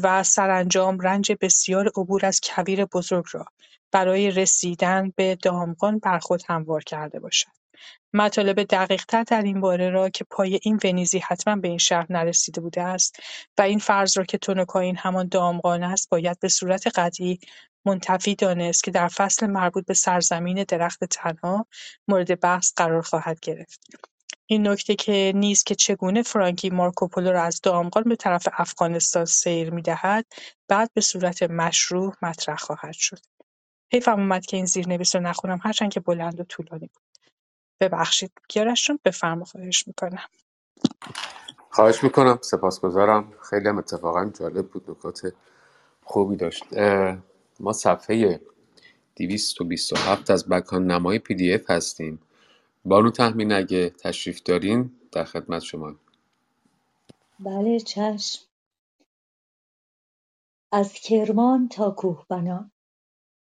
[0.02, 3.44] و سرانجام رنج بسیار عبور از کویر بزرگ را
[3.92, 7.48] برای رسیدن به دامغان بر خود هموار کرده باشد.
[8.12, 12.60] مطالب دقیقتر در این باره را که پای این ونیزی حتما به این شهر نرسیده
[12.60, 13.16] بوده است
[13.58, 17.38] و این فرض را که تونوکائین همان دامغان است باید به صورت قطعی
[17.84, 21.66] منتفی دانست که در فصل مربوط به سرزمین درخت تنها
[22.08, 23.80] مورد بحث قرار خواهد گرفت.
[24.46, 29.70] این نکته که نیست که چگونه فرانکی مارکوپولو را از دامغان به طرف افغانستان سیر
[29.70, 30.26] می‌دهد
[30.68, 33.18] بعد به صورت مشروع مطرح خواهد شد.
[33.92, 37.02] حیفم اومد که این زیرنویس رو نخونم هرچند که بلند و طولانی بود.
[37.80, 40.26] ببخشید کیارش جون بفرما خواهش می‌کنم.
[41.70, 43.32] خواهش می‌کنم سپاسگزارم.
[43.50, 45.32] خیلی هم اتفاقا جالب بود نکات
[46.04, 46.64] خوبی داشت.
[47.60, 48.40] ما صفحه
[49.16, 52.22] 227 از بکان نمای پی دی اف هستیم.
[52.84, 55.94] بانو تحمین اگه تشریف دارین در خدمت شما.
[57.40, 58.42] بله چشم.
[60.72, 62.70] از کرمان تا کوهبنان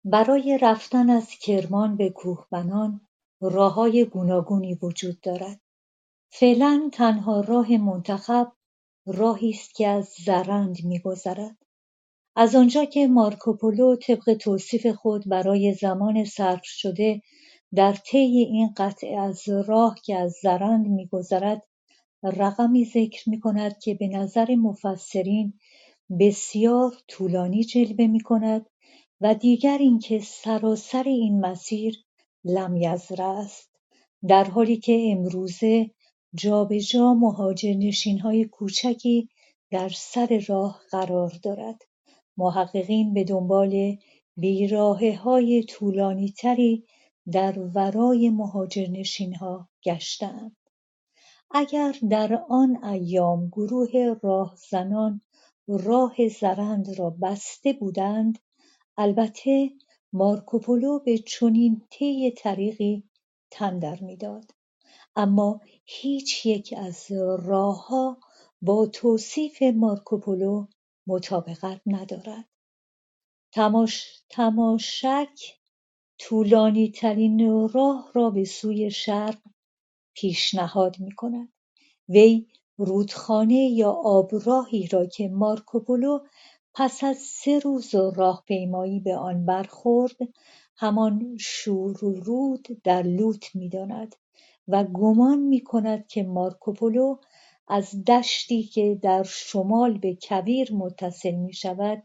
[0.05, 3.01] برای رفتن از کرمان به کوهبنان
[3.41, 5.61] راههای گوناگونی وجود دارد.
[6.33, 8.53] فعلا تنها راه منتخب
[9.07, 11.57] راهی است که از زرند میگذرد.
[12.37, 17.23] از آنجا که مارکوپولو طبق توصیف خود برای زمان صرف شده
[17.75, 21.63] در طی این قطعه از راه که از زرند میگذرد
[22.23, 25.55] رقمی ذکر می کند که به نظر مفسرین
[26.21, 28.67] بسیار طولانی جلوه می کند
[29.21, 32.05] و دیگر اینکه سراسر این مسیر
[32.45, 33.71] لمیزره است
[34.29, 35.91] در حالی که امروزه
[36.35, 37.15] جابجا
[38.23, 39.29] های کوچکی
[39.71, 41.83] در سر راه قرار دارد.
[42.37, 43.97] محققین به دنبال
[44.37, 46.85] طولانی طولانیتری
[47.33, 48.33] در ورای
[49.41, 50.57] ها گشتند
[51.51, 55.21] اگر در آن ایام گروه راهزنان
[55.69, 58.39] راه زرند را بسته بودند
[58.99, 59.71] البته
[60.13, 63.03] مارکوپولو به چنین طی طریقی
[63.51, 64.51] تن می‌داد.
[65.17, 67.07] اما هیچ یک از
[67.39, 68.21] راهها
[68.63, 70.67] با توصیف مارکوپولو
[71.07, 72.49] مطابقت ندارد.
[74.29, 75.59] تماشک
[76.91, 79.39] ترین راه را به سوی شرق
[80.15, 81.53] پیشنهاد می‌کند.
[82.09, 86.19] وی رودخانه یا آبراهی را که مارکوپولو
[86.75, 90.17] پس از سه روز راهپیمایی به آن برخورد
[90.77, 94.17] همان شورورود در لوت می‌داند
[94.69, 97.17] و گمان می‌کند که مارکوپولو
[97.69, 102.03] از دشتی که در شمال به کویر متصل می‌شود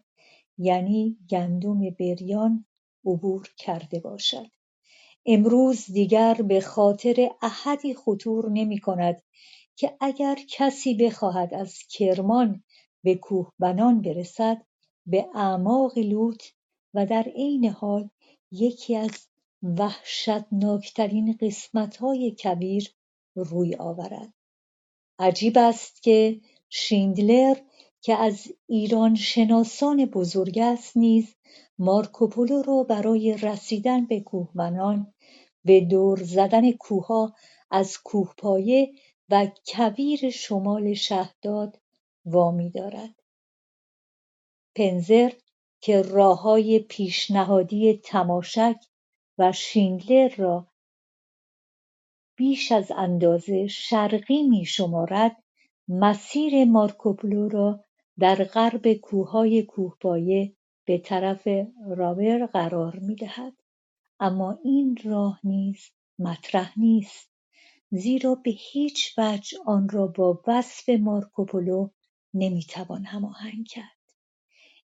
[0.57, 2.65] یعنی گندم بریان
[3.05, 4.47] عبور کرده باشد.
[5.25, 9.21] امروز دیگر به خاطر احدی خطور نمی‌کند
[9.75, 12.63] که اگر کسی بخواهد از کرمان
[13.03, 14.61] به کوهبنان برسد
[15.05, 16.43] به اعماق لوط
[16.93, 18.09] و در عین حال
[18.51, 19.27] یکی از
[19.63, 22.93] وحشتناکترین قسمتهای کویر
[23.35, 24.33] روی آورد.
[25.19, 27.55] عجیب است که شیندلر
[28.01, 31.35] که از ایران شناسان بزرگ است نیز
[31.79, 35.13] مارکوپولو را برای رسیدن به کوهبنان
[35.65, 37.35] به دور زدن کوهها
[37.71, 38.91] از کوهپایه
[39.29, 41.79] و کویر شمال شهداد
[42.25, 43.15] وامی دارد.
[44.75, 45.31] پنزر
[45.81, 48.79] که راههای پیشنهادی تماشک
[49.37, 50.67] و شیندلر را
[52.35, 55.43] بیش از اندازه شرقی میشمارد
[55.87, 57.83] مسیر مارکوپولو را
[58.19, 60.53] در غرب کوههای کوهپایه
[60.85, 61.47] به طرف
[61.87, 63.53] راور قرار می‌دهد.
[64.19, 67.31] اما این راه نیز مطرح نیست
[67.91, 71.89] زیرا به هیچ وجه آن را با وصف مارکوپولو
[72.33, 73.99] نمی‌توان هماهنگ کرد.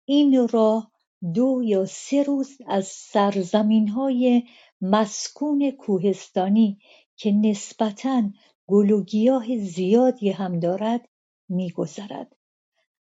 [0.04, 0.92] این راه
[1.34, 4.42] دو یا سه روز از سرزمینهای
[4.80, 6.78] مسکون کوهستانی
[7.16, 8.22] که نسبتا
[8.66, 11.08] گل و گیاه زیادی هم دارد
[11.48, 12.36] میگذرد.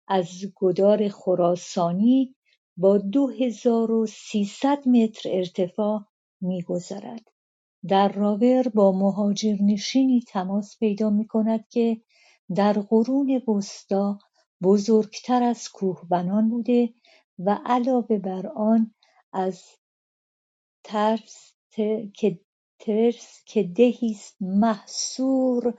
[0.08, 2.34] از گدار خراسانی
[2.76, 6.04] با دو هزار و سیصد متر ارتفاع
[6.40, 7.30] میگذرد.
[7.88, 12.00] در راور با مهاجرنشینی تماس پیدا می‌کند که
[12.54, 14.14] در قرون وسطی
[14.62, 16.94] بزرگتر از کوهبنان بوده
[17.38, 18.94] و علاوه بر آن
[19.32, 19.62] از
[20.84, 21.54] ترس
[23.46, 25.74] که دهی است محصور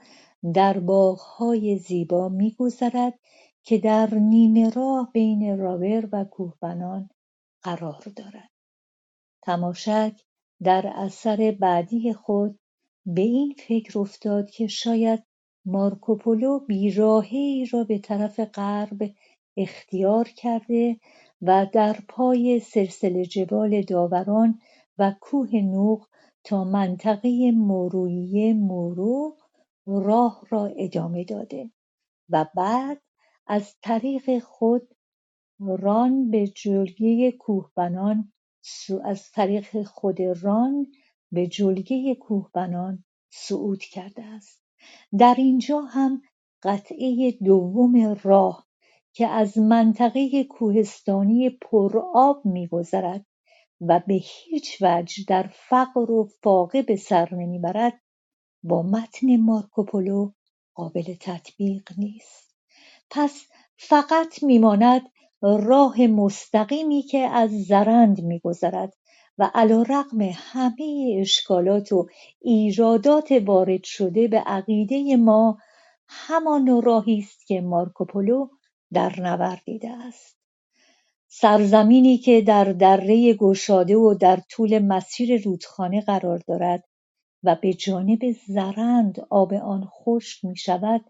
[0.54, 3.18] در باغهای زیبا میگذرد
[3.62, 7.08] که در نیمه راه بین راور و کوهبنان
[7.62, 8.50] قرار دارد.
[9.42, 10.20] تماشک
[10.62, 12.58] در اثر بعدی خود
[13.06, 15.24] به این فکر افتاد که شاید
[15.66, 19.14] مارکوپولو بیراههای را به طرف غرب
[19.56, 21.00] اختیار کرده
[21.42, 24.58] و در پای سلسله جبال داوران
[24.98, 26.06] و کوه نوق
[26.44, 29.36] تا منطقه مورویه مورو
[29.86, 31.70] راه را ادامه داده
[32.28, 33.02] و بعد
[33.46, 34.88] از طریق خود
[35.60, 38.32] ران به جلگه کوهبنان
[39.04, 40.86] از طریق خود ران
[41.32, 44.65] به جلگه کوهبنان صعود کرده است.
[45.18, 46.22] در اینجا هم
[46.62, 48.66] قطعه دوم راه
[49.12, 53.26] که از منطقه کوهستانی پرآب میگذرد
[53.80, 58.00] و به هیچ وجه در فقر و فاقه به سر نمی‌برد
[58.62, 60.32] با متن مارکوپولو
[60.74, 62.54] قابل تطبیق نیست.
[63.10, 63.46] پس
[63.78, 65.02] فقط میماند
[65.42, 68.94] راه مستقیمی که از زرند میگذرد
[69.38, 72.08] و علیرغم همه اشکالات و
[72.40, 75.58] ایرادات وارد شده به عقیده ما
[76.08, 78.48] همان راهی است که مارکوپولو
[78.92, 80.36] در نوردیده است.
[81.28, 86.84] سرزمینی که در دره گشاده و در طول مسیر رودخانه قرار دارد
[87.42, 91.04] و به جانب زرند آب آن خشک می‌شود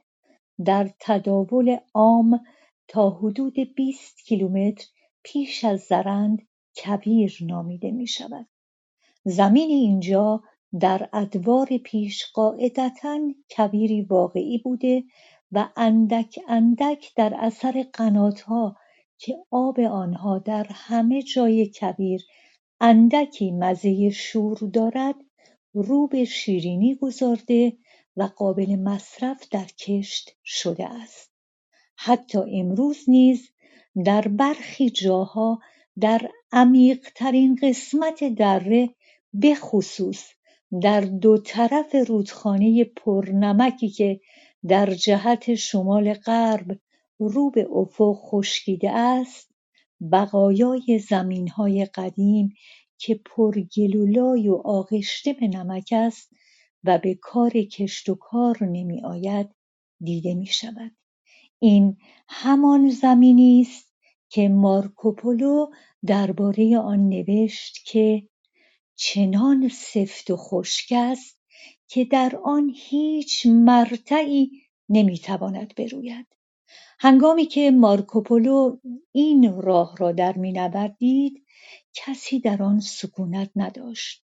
[0.65, 2.41] در تداول عام
[2.89, 4.85] تا حدود بیست کیلومتر
[5.23, 8.47] پیش از زرند کویر نامیده می‌شود.
[9.25, 10.43] زمین اینجا
[10.81, 13.19] در ادوار پیش قاعدتا
[13.51, 15.05] کویری واقعی بوده
[15.53, 18.77] و اندک اندک در اثر قناتها
[19.19, 22.23] که آب آنها در همه جای کویر
[22.81, 25.15] اندکی مزه شور دارد
[25.75, 27.77] رو به شیرینی گذارده
[28.17, 31.33] و قابل مصرف در کشت شده است.
[31.97, 33.51] حتی امروز نیز
[34.05, 35.59] در برخی جاها
[36.01, 38.95] در عمیقترین قسمت دره
[39.43, 40.25] بخصوص
[40.83, 44.21] در دو طرف رودخانه پرنمکی که
[44.69, 46.79] در جهت شمال غرب
[47.19, 49.55] رو به افق خشکیده است
[50.13, 52.55] بقایای زمینهای قدیم
[52.99, 56.33] که پر گل و آغشته به نمک است
[56.85, 59.49] و به کار کشت و کار نمیآید
[60.01, 60.97] دیده می‌شود.
[61.59, 61.97] این
[62.29, 63.86] همان زمینی است
[64.29, 65.67] که مارکوپولو
[66.07, 68.29] درباره آن نوشت که
[68.97, 71.41] چنان سفت و خشک است
[71.89, 74.51] که در آن هیچ مرتعی
[74.89, 76.27] نمی‌تواند بروید.
[76.99, 78.79] هنگامی که مارکوپولو
[79.13, 81.47] این راه را در مینوردید
[81.95, 84.25] کسی در آن سکونت نداشت.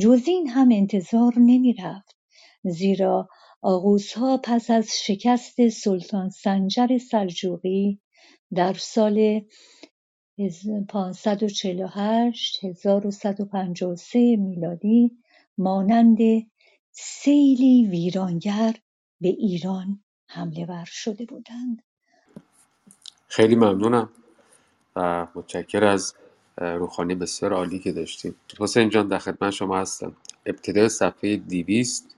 [0.00, 2.16] جز این هم انتظار نمی‌رفت
[2.64, 3.28] زیرا
[3.62, 8.00] آغوزها پس از شکست سلطان سنجر سلجوقی
[8.54, 9.40] در سال
[10.88, 15.10] 548 1153 میلادی
[15.58, 16.18] مانند
[16.90, 18.74] سیلی ویرانگر
[19.20, 21.82] به ایران حمله ور شده بودند.
[23.28, 24.10] خیلی ممنونم
[24.96, 26.14] و متشکر از
[26.56, 28.34] روخانی بسیار عالی که داشتیم.
[28.60, 30.16] حسین جان در خدمت شما هستم.
[30.46, 32.16] ابتدای صفحه 200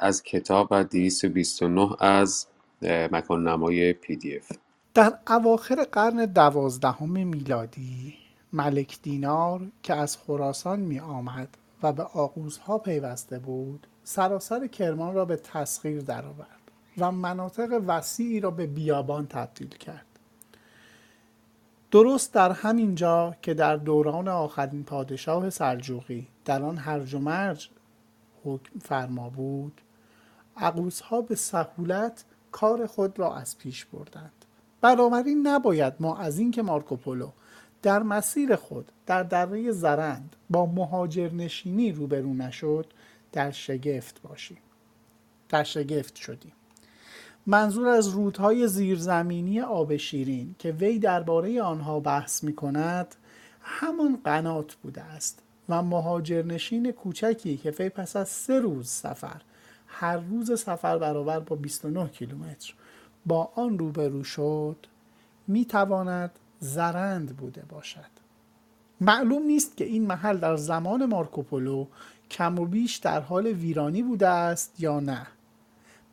[0.00, 2.46] از کتاب و 229 از
[2.82, 4.52] مکان نمای پی دی اف.
[4.96, 8.14] در اواخر قرن دوازدهم میلادی
[8.52, 11.48] ملک دینار که از خراسان می آمد
[11.82, 18.50] و به آغوزها پیوسته بود سراسر کرمان را به تسخیر درآورد و مناطق وسیعی را
[18.50, 20.06] به بیابان تبدیل کرد.
[21.90, 27.70] درست در همین جا که در دوران آخرین پادشاه سلجوقی در آن هرج و مرج
[28.44, 29.80] حکم فرما بود
[30.56, 34.35] عقوزها به سهولت کار خود را از پیش بردند.
[34.80, 37.30] بنابراین نباید ما از اینکه مارکوپولو
[37.82, 42.86] در مسیر خود در دره زرند با مهاجرنشینی روبرو نشد
[43.32, 44.58] در شگفت باشیم.
[45.48, 46.52] در شگفت شدیم.
[47.46, 53.14] منظور از رودهای زیرزمینی آب شیرین که وی درباره آنها بحث می کند
[53.60, 59.42] همان قنات بوده است و مهاجرنشین کوچکی که وی پس از سه روز سفر
[59.86, 62.74] هر روز سفر برابر با 29 کیلومتر
[63.26, 64.76] با آن روبرو شد
[65.46, 68.16] می تواند زرند بوده باشد.
[69.00, 71.86] معلوم نیست که این محل در زمان مارکوپولو
[72.30, 75.26] کم و بیش در حال ویرانی بوده است یا نه.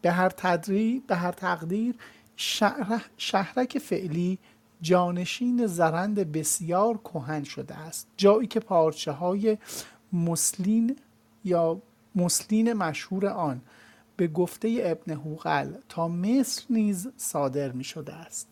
[0.02, 1.96] به هر تدری به هر تقدیر
[3.18, 4.40] شهرک فعلی
[4.82, 8.08] جانشین زرند بسیار کهن شده است.
[8.18, 9.58] جایی که پارچه های
[10.14, 10.96] مسلین
[11.46, 11.82] یا
[12.16, 13.62] مسلین مشهور آن
[14.18, 18.52] به گفته ابن هوغل تا مصر نیز صادر می شده است.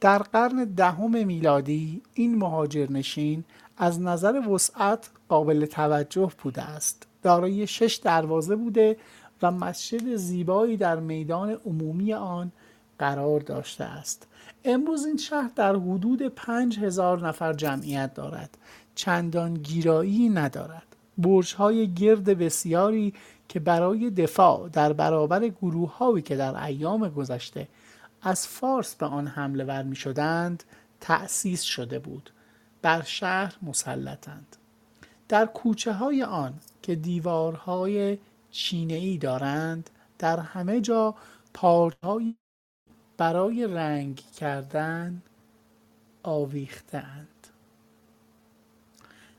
[0.00, 3.44] در قرن دهم میلادی این مهاجرنشین
[3.76, 7.06] از نظر وسعت قابل توجه بوده است.
[7.22, 8.96] دارای شش دروازه بوده
[9.42, 12.52] و مسجد زیبایی در میدان عمومی آن
[12.98, 14.26] قرار داشته است.
[14.64, 18.58] امروز این شهر در حدود پنج هزار نفر جمعیت دارد.
[18.94, 20.86] چندان گیرایی ندارد.
[21.18, 23.14] برج های گرد بسیاری
[23.52, 27.68] که برای دفاع در برابر گروه هایی که در ایام گذشته
[28.22, 30.64] از فارس به آن حمله ور می شدند
[31.00, 32.30] تأسیس شده بود.
[32.82, 34.56] بر شهر مسلطند.
[35.28, 38.18] در کوچه های آن که دیوارهای
[38.50, 41.14] چینه ای دارند در همه جا
[41.54, 42.36] پارهای
[43.16, 45.22] برای رنگ کردن
[46.22, 47.28] آویختند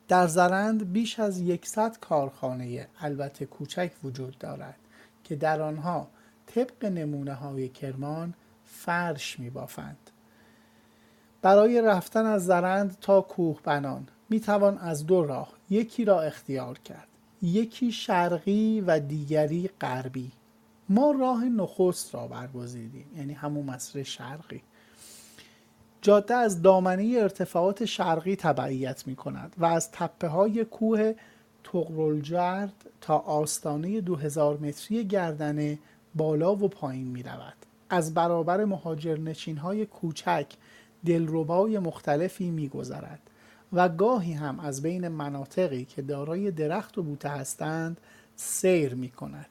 [0.08, 4.76] در زرند بیش از یکصد کارخانه البته کوچک وجود دارد
[5.24, 6.08] که در آنها
[6.46, 8.34] طبق نمونه های کرمان
[8.66, 10.10] فرش می بافند.
[11.42, 16.80] برای رفتن از زرند تا کوه بنان می توان از دو راه یکی را اختیار
[16.80, 17.08] کرد
[17.42, 20.32] یکی شرقی و دیگری غربی
[20.90, 24.62] ما راه نخست را برگزیدیم یعنی همون مسیر شرقی
[26.04, 31.14] جاده از دامنه ارتفاعات شرقی تبعیت می کند و از تپه های کوه
[31.64, 35.80] تغرلجرد تا آستانه 2000 متری گردنه
[36.16, 37.54] بالا و پایین می رود.
[37.90, 40.48] از برابر مهاجرنشین های کوچک
[41.06, 43.20] دلربای مختلفی می گذرد
[43.74, 47.98] و گاهی هم از بین مناطقی که دارای درخت و بوته هستند
[48.36, 49.50] سیر می کند.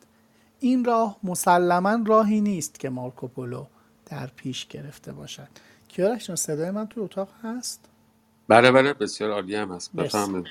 [0.60, 3.64] این راه مسلما راهی نیست که مارکوپولو
[4.06, 5.48] در پیش گرفته باشد
[5.92, 7.88] کیارش صدای من تو اتاق هست؟
[8.48, 9.92] بله بله بسیار عالی هم هست.
[9.96, 10.46] بفهمید.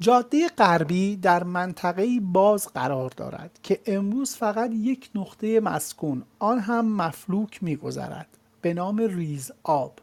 [0.00, 6.96] جاده غربی در منطقه باز قرار دارد که امروز فقط یک نقطه مسکون آن هم
[6.96, 8.26] مفلوک میگذرد.
[8.62, 9.98] به نام ریز آب.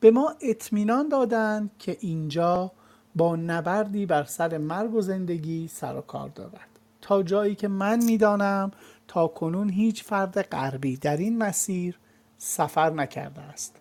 [0.00, 2.72] به ما اطمینان دادند که اینجا
[3.14, 6.68] با نبردی بر سر مرگ و زندگی سر و کار دارد.
[7.00, 8.70] تا جایی که من می‌دانم
[9.08, 11.98] تا کنون هیچ فرد غربی در این مسیر
[12.44, 13.76] سفر نکرده است.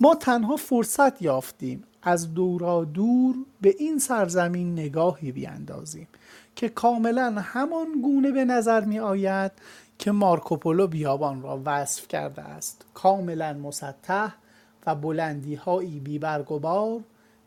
[0.00, 6.08] ما تنها فرصت یافتیم از دورا دور به این سرزمین نگاهی بیاندازیم
[6.56, 9.52] که کاملا همان گونه به نظر می آید
[9.98, 12.84] که مارکوپولو بیابان را وصف کرده است.
[12.94, 14.32] کاملا مسطح
[14.86, 17.00] و بلندی هایی بیبرگبار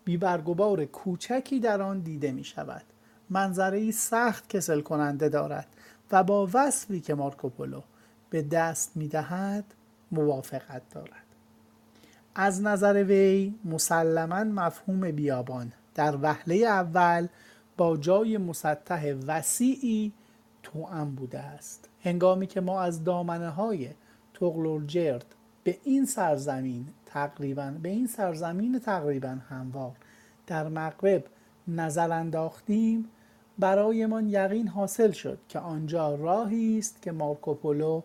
[0.05, 2.83] بیبرگبار کوچکی در آن دیده می شود.
[3.29, 5.67] منظره سخت کسل کننده دارد
[6.11, 7.81] و با وصفی که مارکوپولو
[8.29, 9.73] به دست می دهد
[10.11, 11.25] موافقت دارد.
[12.35, 17.27] از نظر وی مسلما مفهوم بیابان در وهله اول
[17.77, 20.13] با جای مسطح وسیعی
[20.63, 21.89] توأم بوده است.
[22.03, 23.89] هنگامی که ما از دامنه های
[24.33, 25.25] تغلولجرد
[25.63, 29.91] به این سرزمین تقریبا به این سرزمین تقریبا هموار
[30.47, 31.25] در مغرب
[31.67, 33.09] نظر انداختیم
[33.59, 38.01] برایمان یقین حاصل شد که آنجا راهی است که مارکوپولو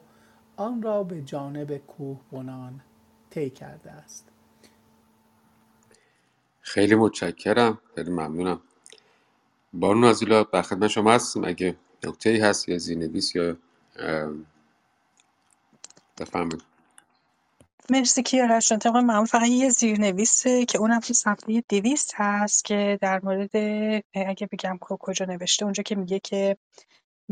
[0.56, 2.80] آن را به جانب کوه بنان
[3.30, 4.28] طی کرده است.
[6.60, 8.60] خیلی متشکرم خیلی ممنونم.
[9.72, 13.56] بانو نازیلا در خدمت شما هستیم اگه نکته ای هست یا زیرنویس یا
[16.18, 16.62] بفهمید
[17.90, 22.98] مرسی کیارش جان طبق معمول فقط یه زیرنویسه که اونم تو صفحه دویست هست که
[23.00, 23.56] در مورد
[24.14, 26.56] اگه بگم کجا نوشته اونجا که میگه که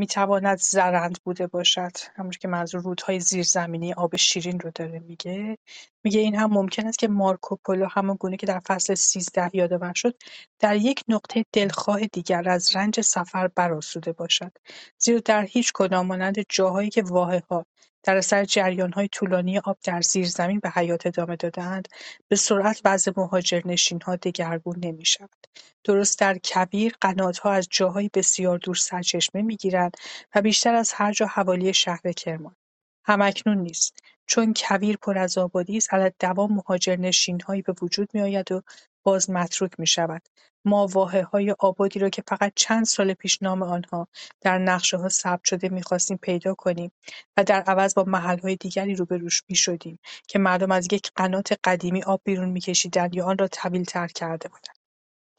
[0.01, 1.93] می‌تواند زرند بوده باشد.
[2.15, 5.59] همونجور که منظور رودهای زیرزمینی آب شیرین رو داره میگه.
[6.05, 10.15] میگه این هم ممکن است که مارکوپولو همون گونه که در فصل سیزده یادآور شد
[10.59, 14.53] در یک نقطه دلخواه دیگر از رنج سفر برآسوده باشد.
[14.99, 20.27] زیرا در هیچ کدام مانند جاهایی که واحه‌ها در اثر جریانهای طولانی آب در زیر
[20.27, 21.89] زمین به حیات ادامه دادهاند
[22.29, 25.47] به سرعت وضع مهاجرنشینها دگرگون نمی‌شود
[25.85, 29.97] درست در کویر قنات‌ها از جاهای بسیار دور سرچشمه می‌گیرند
[30.35, 32.57] و بیشتر از هر جا حوالی شهر کرمان.
[33.05, 33.93] هماکنون نیز،
[34.27, 38.63] چون کویر پر از آبادی است علی‌الدوام مهاجرنشین‌هایی به وجود می‌آید و
[39.03, 40.23] باز متروک می‌شود.
[40.65, 44.09] ما واحه‌های آبادی را که فقط چند سال پیش نام آنها
[44.41, 46.93] در نقشه‌ها ثبت شده می‌خواستیم پیدا کنیم
[47.37, 49.99] و در عوض با محل‌های دیگری روبرو می‌شدیم
[50.29, 54.80] که مردم از یک قنات قدیمی آب بیرون می‌کشیدند یا آن را طویل‌تر کرده بودند.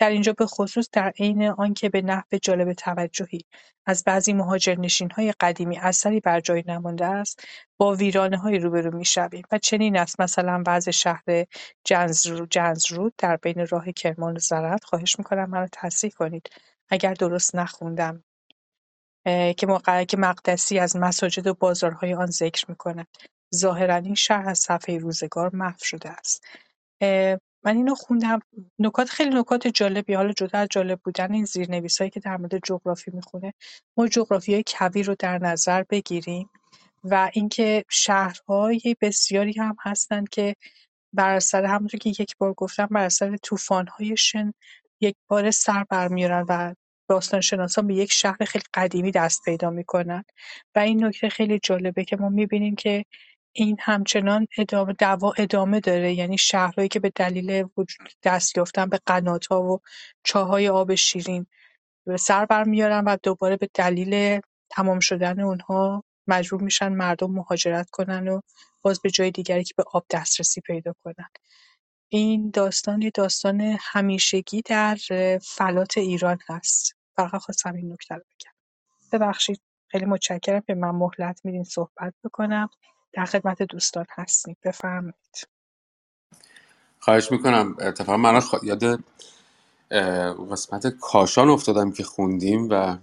[0.02, 3.42] در اینجا بخصوص در عین آنکه به نحو جالب توجهی
[3.86, 7.44] از بعضی مهاجرنشین‌های قدیمی اثری بر جای نمانده است،
[7.78, 10.22] با ویرانه‌هایی روبرو می‌شویم و چنین است.
[10.22, 11.24] مثلا وضع شهر
[12.50, 16.50] جنزرود در بین راه کرمان و زرند خواهش می‌کنم مرا تصحیح کنید.
[16.90, 18.24] اگر درست نخوندم
[19.58, 23.08] که موقع که مقدسی از مساجد و بازارهای آن ذکر می‌کند.
[23.56, 26.46] ظاهرا این شهر از صفحه روزگار محو شده است.
[27.64, 28.40] من اینو خوندم.
[28.80, 30.14] نکات خیلی نکات جالبی.
[30.14, 33.54] حالا جدا از جالب بودن این زیرنویسایی که در مورد جغرافی می‌خونه
[33.98, 36.50] ما جغرافیای کویر رو در نظر بگیریم
[37.04, 40.56] و اینکه شهرهای بسیاری هم هستند که
[41.14, 44.54] بر اثر همونطور که یک بار گفتم بر اثر طوفان‌های شن
[45.02, 46.74] یکباره سر برمیارن و
[47.10, 50.24] باستانشناسان به یک شهر خیلی قدیمی دست پیدا می‌کنن.
[50.76, 53.06] و این نکته خیلی جالبه که ما می‌بینیم که
[53.54, 56.14] این همچنان ادامه دعوا ادامه داره.
[56.14, 59.80] یعنی شهرهایی که به دلیل وجود دست یافتن به قنات‌ها و
[60.24, 61.46] چاهای آب شیرین
[62.06, 68.28] به سر برمیارن و دوباره به دلیل تمام شدن اونها مجبور میشن مردم مهاجرت کنن
[68.28, 68.42] و
[68.82, 71.30] باز به جای دیگری که به آب دسترسی پیدا کنن.
[72.10, 74.98] این داستان یه داستان همیشگی در
[75.42, 76.96] فلات ایران هست.
[77.16, 78.54] فقط خواستم این نکته رو بگم.
[79.12, 79.62] ببخشید.
[79.88, 82.70] خیلی متشکرم که من مهلت میدین صحبت بکنم.
[83.14, 84.58] در خدمت دوستان هستیم.
[84.64, 85.48] بفرمایید.
[87.00, 87.76] خواهش می‌کنم.
[87.80, 88.56] اتفاقا من خ...
[88.64, 89.04] یاد
[90.52, 92.98] قسمت کاشان افتادم که خوندیم و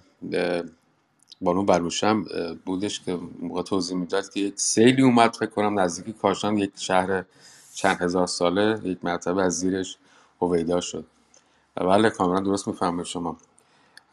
[1.40, 6.12] بانو بلوشم اه، بودش که موقع توضیح می‌داد که یک سیلی اومد فکر کنم نزدیکی
[6.12, 7.24] کاشان یک شهر
[7.74, 9.96] چند هزار ساله یک مرتبه از زیرش
[10.40, 11.06] هویدا شد.
[11.74, 13.36] بله کاملا درست می‌فهمید شما.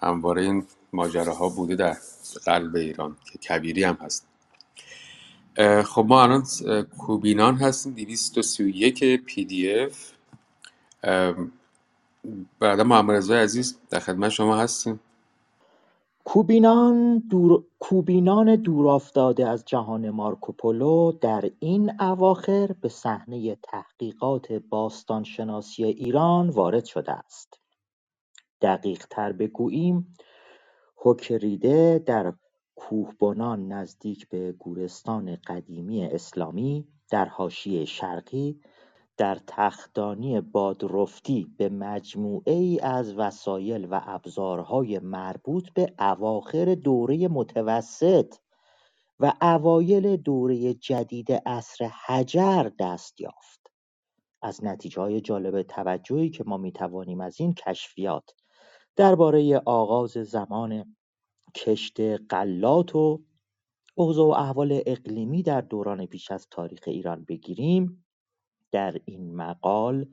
[0.02, 1.98] همواره این ماجراها بوده در
[2.46, 4.28] قلب ایران که کبیری هم هست.
[5.86, 6.44] خب ما الان
[6.98, 10.12] کوبینان هستیم 231 پی دی اف
[12.60, 15.00] برادر محمد عزیز در خدمت شما هستیم
[16.26, 17.64] کوبینان دور...
[17.80, 27.12] کوبینان دورافتاده از جهان مارکوپولو در این اواخر به صحنه تحقیقات باستانشناسی ایران وارد شده
[27.12, 27.60] است.
[28.62, 30.16] دقیق تر بگوییم
[30.98, 32.34] هوکریده در
[32.76, 38.62] کوهبنان نزدیک به گورستان قدیمی اسلامی در حاشیه شرقی
[39.18, 48.36] در تختانی بادرفتی به مجموعهای از وسایل و ابزارهای مربوط به اواخر دوره متوسط
[49.20, 53.72] و اوایل دوره جدید عصر حجر دست یافت.
[54.42, 58.32] از نتیجههای جالب توجهی که ما می‌توانیم از این کشفیات
[58.96, 60.96] درباره آغاز زمان
[61.56, 61.98] کشت
[62.30, 63.24] غلات و
[63.96, 68.06] اوضاع و احوال اقلیمی در دوران پیش از تاریخ ایران بگیریم
[68.72, 70.06] در این مقال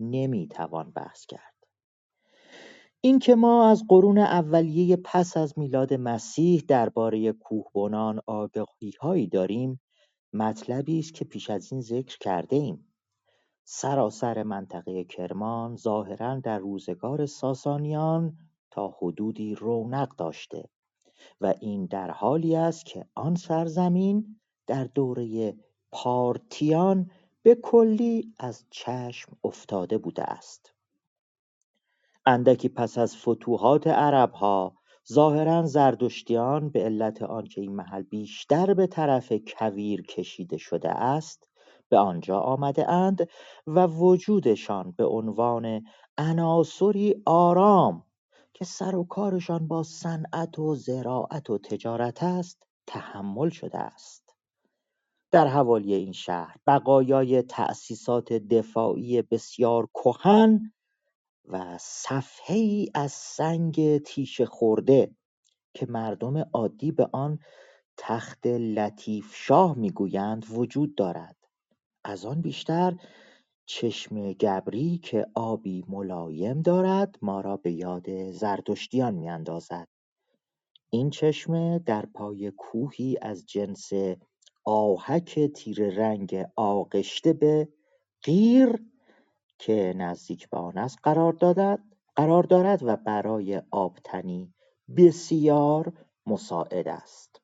[0.00, 1.54] نمی‌توان بحث کرد.
[3.00, 9.80] اینکه ما از قرون اولیه پس از میلاد مسیح درباره کوهبنان آگاهیهایی داریم
[10.32, 12.94] مطلبی است که پیش از این ذکر کرده ایم
[13.64, 18.38] سراسر منطقه کرمان ظاهرا در روزگار ساسانیان
[18.70, 20.68] تا حدودی رونق داشته.
[21.40, 25.56] و این در حالی است که آن سرزمین در دوره
[25.92, 27.10] پارتیان
[27.42, 30.72] به کلی از چشم افتاده بوده است.
[32.26, 34.76] اندکی پس از فتوحات عربها
[35.12, 41.48] ظاهرا زردشتیان به علت آنکه این محل بیشتر به طرف کویر کشیده شده است
[41.88, 43.28] به آنجا آمده اند
[43.66, 45.84] و وجودشان به عنوان
[46.18, 48.04] عناصری آرام
[48.62, 54.36] که سر و کارشان با صنعت و زراعت و تجارت است تحمل شده است.
[55.30, 60.72] در حوالی این شهر بقایای تأسیسات دفاعی بسیار کهن
[61.44, 65.16] و صفحه ای از سنگ تیشه خورده
[65.74, 67.38] که مردم عادی به آن
[67.96, 71.36] تخت لطیف شاه می‌گویند وجود دارد.
[72.04, 72.96] از آن بیشتر
[73.66, 79.88] چشم گبری که آبی ملایم دارد ما را به یاد زردشتیان میاندازد.
[80.90, 83.90] این چشمه در پای کوهی از جنس
[84.64, 87.68] آهک تیره رنگ آغشته به
[88.22, 88.78] قیر
[89.58, 91.80] که نزدیک به آن است قرار دارد
[92.16, 94.54] قرار دارد و برای آبتنی
[94.96, 95.92] بسیار
[96.26, 97.41] مساعد است.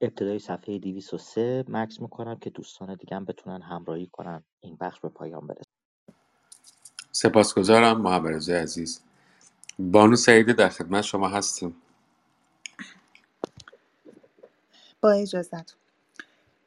[0.00, 5.46] ابتدای صفحه 203 مکس می‌کنم که دوستان دیگه بتونن همراهی کنن این بخش به پایان
[5.46, 5.70] برسه.
[7.12, 9.00] سپاسگزارم محمد عزیز.
[9.78, 11.76] بانو سعیده در خدمت شما هستیم
[15.00, 15.76] با اجازت.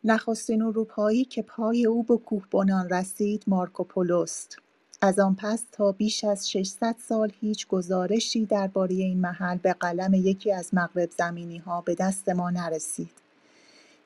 [0.03, 4.57] نخستین اروپایی که پای او به کوهبنان رسید مارکوپولوست.
[5.01, 10.13] از آن پس تا بیش از 600 سال هیچ گزارشی درباره این محل به قلم
[10.13, 13.20] یکی از مغرب زمینی ها به دست ما نرسید.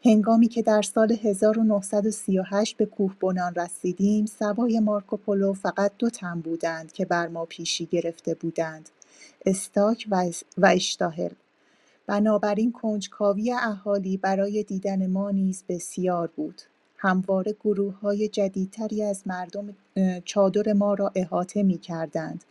[0.05, 7.05] هنگامی که در سال 1938 به کوهبنان رسیدیم سوای مارکوپولو فقط دو تن بودند که
[7.05, 8.89] بر ما پیشی گرفته بودند
[9.45, 10.07] استاک
[10.57, 11.31] و اشتاهل.
[12.07, 16.61] بنابراین کنجکاوی اهالی برای دیدن ما نیز بسیار بود.
[16.97, 17.55] همواره
[18.01, 19.75] های جدیدتری از مردم
[20.25, 22.43] چادر ما را احاطه می‌کردند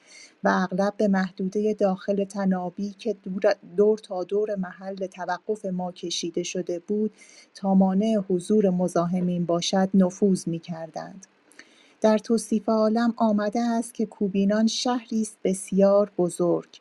[0.44, 3.16] و اغلب به محدوده داخل تنابی که
[3.76, 7.10] دور تا دور محل توقف ما کشیده شده بود
[7.54, 11.26] تا مانع حضور مزاحمین باشد نفوذ می‌کردند.
[12.00, 16.80] در توصیف عالم آمده است که کوبینان شهری است بسیار بزرگ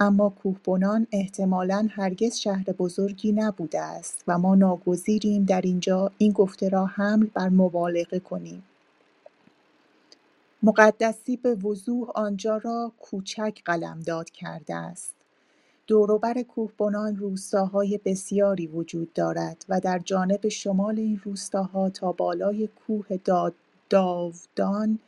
[0.00, 6.68] اما کوهبنان احتمالا هرگز شهر بزرگی نبوده است و ما ناگزیریم در اینجا این گفته
[6.68, 8.62] را حمل بر مبالغه کنیم.
[10.62, 15.14] مقدسی به وضوح آنجا را کوچک قلمداد کرده است.
[15.86, 23.06] دوروبر کوهبنان روستاهای بسیاری وجود دارد و در جانب شمال این روستاها تا بالای کوه
[23.90, 24.98] داودان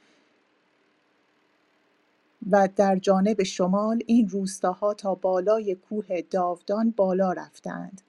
[2.50, 8.00] و در جانب شمال این روستاها تا بالای کوه داودان بالا رفتند.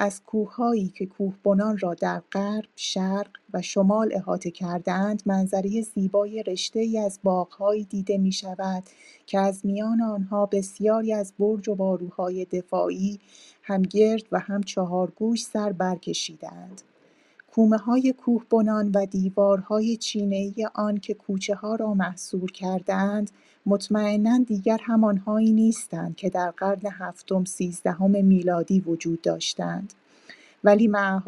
[0.00, 6.98] از کوههایی که کوهبنان را در غرب، شرق و شمال احاطه کردهاند منظره زیبای ای
[6.98, 8.82] از باغهایی دیده می‌شود
[9.26, 13.18] که از میان آنها بسیاری از برج و باروهای دفاعی
[13.62, 16.82] هم گرد و هم چهارگوش سر برکشیده‌اند.
[17.52, 21.16] کوه کوهبنان و دیوارهای چینه‌ای آن که
[21.54, 23.30] ها را محصور کرده‌اند
[23.68, 29.92] مطمئنا دیگر همانهایی نیستند که در قرن هفتم سیزدهم میلادی وجود داشتند.
[30.64, 31.18] ولی مع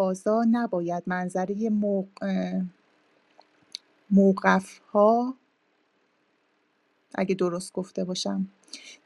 [0.51, 1.71] نباید منظره
[4.11, 5.35] موقفها
[7.15, 8.49] اگه درست گفته باشم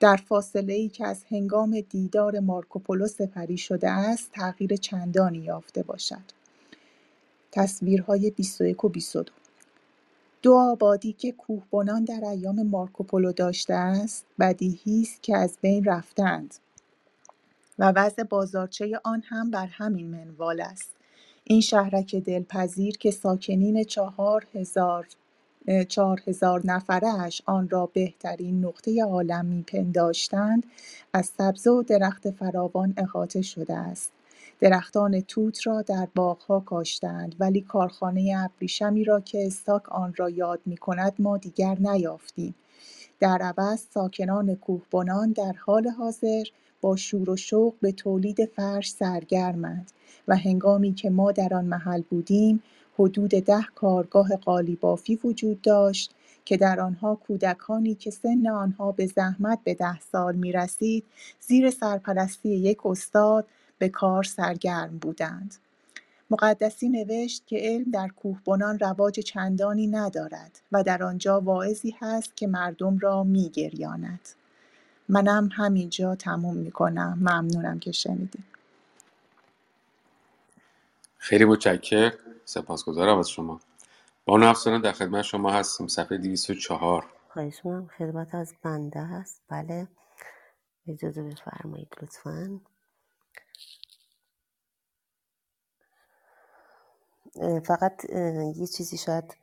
[0.00, 6.24] در فاصله ای که از هنگام دیدار مارکوپولو سپری شده است تغییر چندانی یافته باشد.
[7.52, 9.43] تصویرهای 21 و 22
[10.44, 16.54] دو آبادی که کوهبنان در ایام مارکوپولو داشته است بدیهی است که از بین رفتند
[17.78, 20.90] و وضع بازارچه آن هم بر همین منوال است.
[21.44, 25.06] این شهرک دلپذیر که ساکنین چهار هزار
[25.88, 30.66] چهار هزار نفرش آن را بهترین نقطه عالم میپنداشتند
[31.12, 34.12] از سبزه و درخت فراوان احاطه شده است.
[34.60, 40.60] درختان توت را در باغها کاشتند ولی کارخانه ابریشمی را که استاک آن را یاد
[40.66, 42.54] می‌کند ما دیگر نیافتیم.
[43.20, 46.44] در عوض ساکنان کوهبنان در حال حاضر
[46.80, 49.90] با شور و شوق به تولید فرش سرگرمند
[50.28, 52.62] و هنگامی که ما در آن محل بودیم
[52.98, 59.58] حدود ده کارگاه قالیبافی وجود داشت که در آنها کودکانی که سن آنها به زحمت
[59.64, 61.04] به ده سال می رسید
[61.40, 63.46] زیر سرپرستی یک استاد
[63.84, 65.54] به کار سرگرم بودند.
[66.30, 72.46] مقدسی نوشت که علم در کوهبنان رواج چندانی ندارد و در آنجا واعظی هست که
[72.46, 74.28] مردم را میگریاند.
[75.08, 77.18] منم همینجا تموم می‌کنم.
[77.20, 78.44] ممنونم که شنیدیم
[81.18, 82.12] خیلی متشکر
[82.44, 83.60] سپاسگزارم از شما.
[84.24, 85.86] بانو افسانه در خدمت شما هستیم.
[85.86, 87.60] صفحه 204 خواهش
[87.98, 89.42] خدمت از بنده هست.
[89.48, 89.88] بله.
[90.88, 92.60] اجازه بفرمایید لطفا.
[97.64, 98.10] فقط
[98.56, 99.36] یه چیزی شاید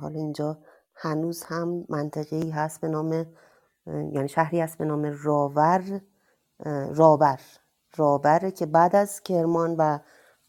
[0.00, 0.58] حالا اینجا
[0.94, 3.26] هنوز هم منطقه هست به نام
[3.86, 6.00] یعنی شهری هست به نام راور
[6.94, 7.40] رابر
[7.96, 9.98] رابره که بعد از کرمان و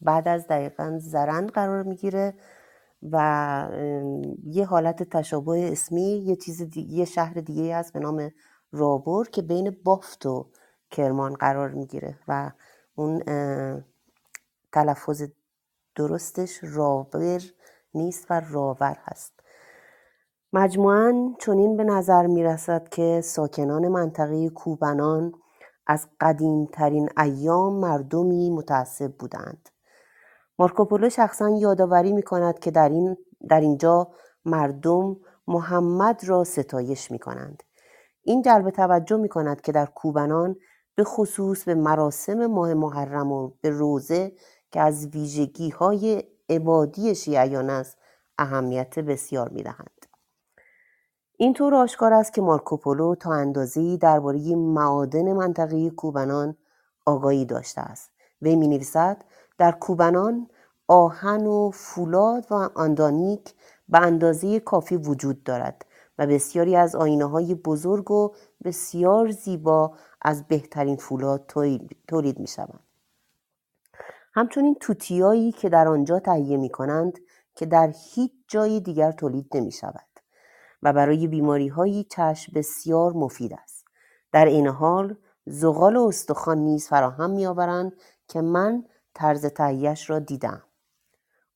[0.00, 2.34] بعد از دقیقا زرند قرار می‌گیره
[3.02, 3.68] و
[4.44, 8.30] یه حالت تشابه اسمی یه چیز یه شهر دیگه هست به نام
[8.72, 10.50] رابر که بین بافت و
[10.90, 12.50] کرمان قرار می‌گیره و
[12.94, 13.22] اون
[14.72, 15.22] تلفظ
[15.94, 17.40] درستش رابر
[17.94, 19.32] نیست و راور هست
[20.52, 25.32] مجموعاً چنین به نظر می رسد که ساکنان منطقه کوبنان
[25.86, 29.68] از قدیمترین ایام مردمی متعصب بودند
[30.58, 33.16] مارکوپولو شخصا یادآوری می کند که در, این
[33.48, 34.08] در اینجا
[34.44, 35.16] مردم
[35.48, 37.62] محمد را ستایش می کنند.
[38.22, 40.56] این جلب توجه می کند که در کوبنان
[40.94, 44.32] به خصوص به مراسم ماه محرم و به روزه
[44.70, 47.98] که از ویژگی های عبادی شیعیان است
[48.38, 50.06] اهمیت بسیار می دهند.
[51.36, 56.56] اینطور آشکار است که مارکوپولو تا اندازه‌ای درباره معادن منطقه کوبنان
[57.06, 58.10] آگاهی داشته است
[58.42, 59.24] وی می نویسد
[59.58, 60.48] در کوبنان
[60.88, 63.54] آهن و فولاد و آندانیک
[63.88, 65.84] به اندازه کافی وجود دارد
[66.18, 69.92] و بسیاری از آینه های بزرگ و بسیار زیبا
[70.22, 71.46] از بهترین فولاد
[72.08, 72.89] تولید می شوند.
[74.32, 77.18] همچنین توتیایی که در آنجا تهیه می کنند
[77.54, 80.06] که در هیچ جای دیگر تولید نمی شود
[80.82, 83.84] و برای بیماری های چشم بسیار مفید است.
[84.32, 85.16] در این حال
[85.46, 87.92] زغال و استخوان نیز فراهم می آورند
[88.28, 90.62] که من طرز تهیهش را دیدم.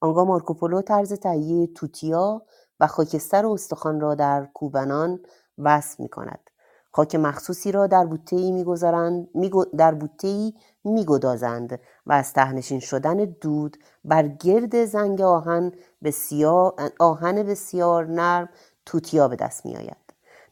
[0.01, 2.43] آنگاه مارکوپولو طرز تهیه توتیا
[2.81, 5.21] و خاکستر استخوان را در کوبنان
[5.59, 6.51] وصف می کند.
[6.93, 9.29] خاک مخصوصی را در بوته می‌گذارند
[9.77, 10.53] در بوته
[10.85, 15.73] میگدازند و از تهنشین شدن دود بر گرد زنگ آهن
[16.05, 18.49] بسیار آهن بسیار نرم
[18.87, 20.05] توتیا به دست می آید.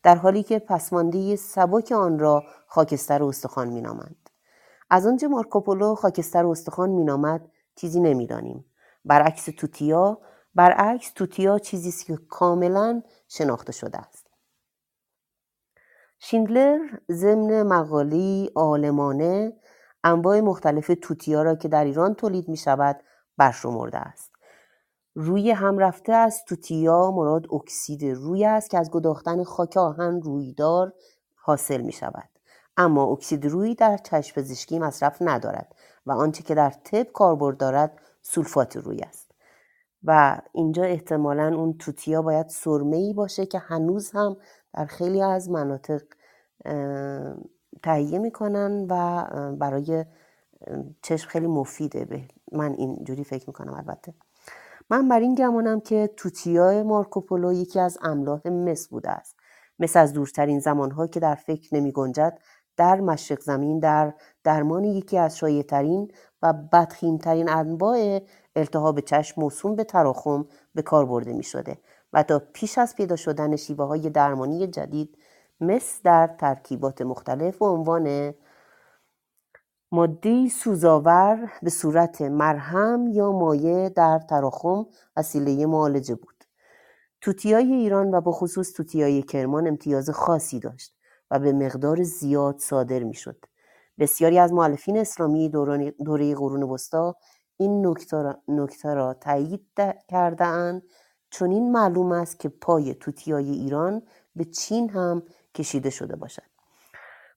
[0.03, 4.31] در حالی که پسمانده سبک آن را خاکستر استخوان مینامند
[4.91, 8.65] از آنجا مارکوپولو خاکستر استخوان مینامد چیزی نمی‌دانیم
[9.05, 10.19] برعکس توتیا
[10.55, 14.27] برعکس توتیا چیزی است که کاملا شناخته شده است
[16.19, 16.79] شیندلر
[17.11, 19.53] ضمن مقاله عالمانه
[20.05, 23.01] انواع مختلف توتیا را که در ایران تولید می شود
[23.37, 24.33] برشمرده است.
[25.15, 30.93] روی هم رفته از توتیا مراد اکسید روی است که از گداختن خاک آهن رویدار
[31.35, 32.29] حاصل می شود
[32.77, 35.75] اما اکسید روی در چشم پزشکی مصرف ندارد
[36.07, 39.33] و آنچه که در طب کاربرد دارد سولفات روی است.
[40.05, 44.37] و اینجا احتمالا اون توتیا باید سرمه ای باشه که هنوز هم
[44.75, 46.03] در خیلی از مناطق
[47.83, 49.25] تهیه می‌کنن و
[49.57, 50.05] برای
[51.03, 54.15] چشم خیلی مفیده به من اینجوری فکر می‌کنم البته.
[54.91, 59.37] من بر این گمانم که توتیا مارکوپولو یکی از املاح مس بوده است.
[59.79, 62.39] مثل از دورترین زمانها که در فکر نمی گنجد
[62.77, 64.15] در مشرق زمین در
[64.45, 66.11] درمان یکی از شایعترین
[66.43, 68.21] و بدخیمترین انواع
[68.57, 71.79] التهاب چشم موسوم به تراخم به کار برده می شده
[72.13, 75.19] و تا پیش از پیدا شدن شیوه های درمانی جدید
[75.63, 78.35] مثل در ترکیبات مختلف به عنوان
[79.93, 84.87] ماده سوزاور به صورت مرهم یا مایع در تراخم
[85.17, 86.45] وسیله معالجه بود.
[87.21, 90.95] توتیای ایران و به خصوص توتیای کرمان امتیاز خاصی داشت
[91.31, 93.45] و به مقدار زیاد صادر می‌شد.
[93.99, 95.49] بسیاری از معلفین اسلامی
[96.05, 97.17] دوره قرون وسطا
[97.57, 97.87] این
[98.49, 99.67] نکته را تایید
[101.31, 104.03] چون این معلوم است که پای توتیای ایران
[104.37, 105.23] به چین هم
[105.55, 106.43] کشیده شده باشد.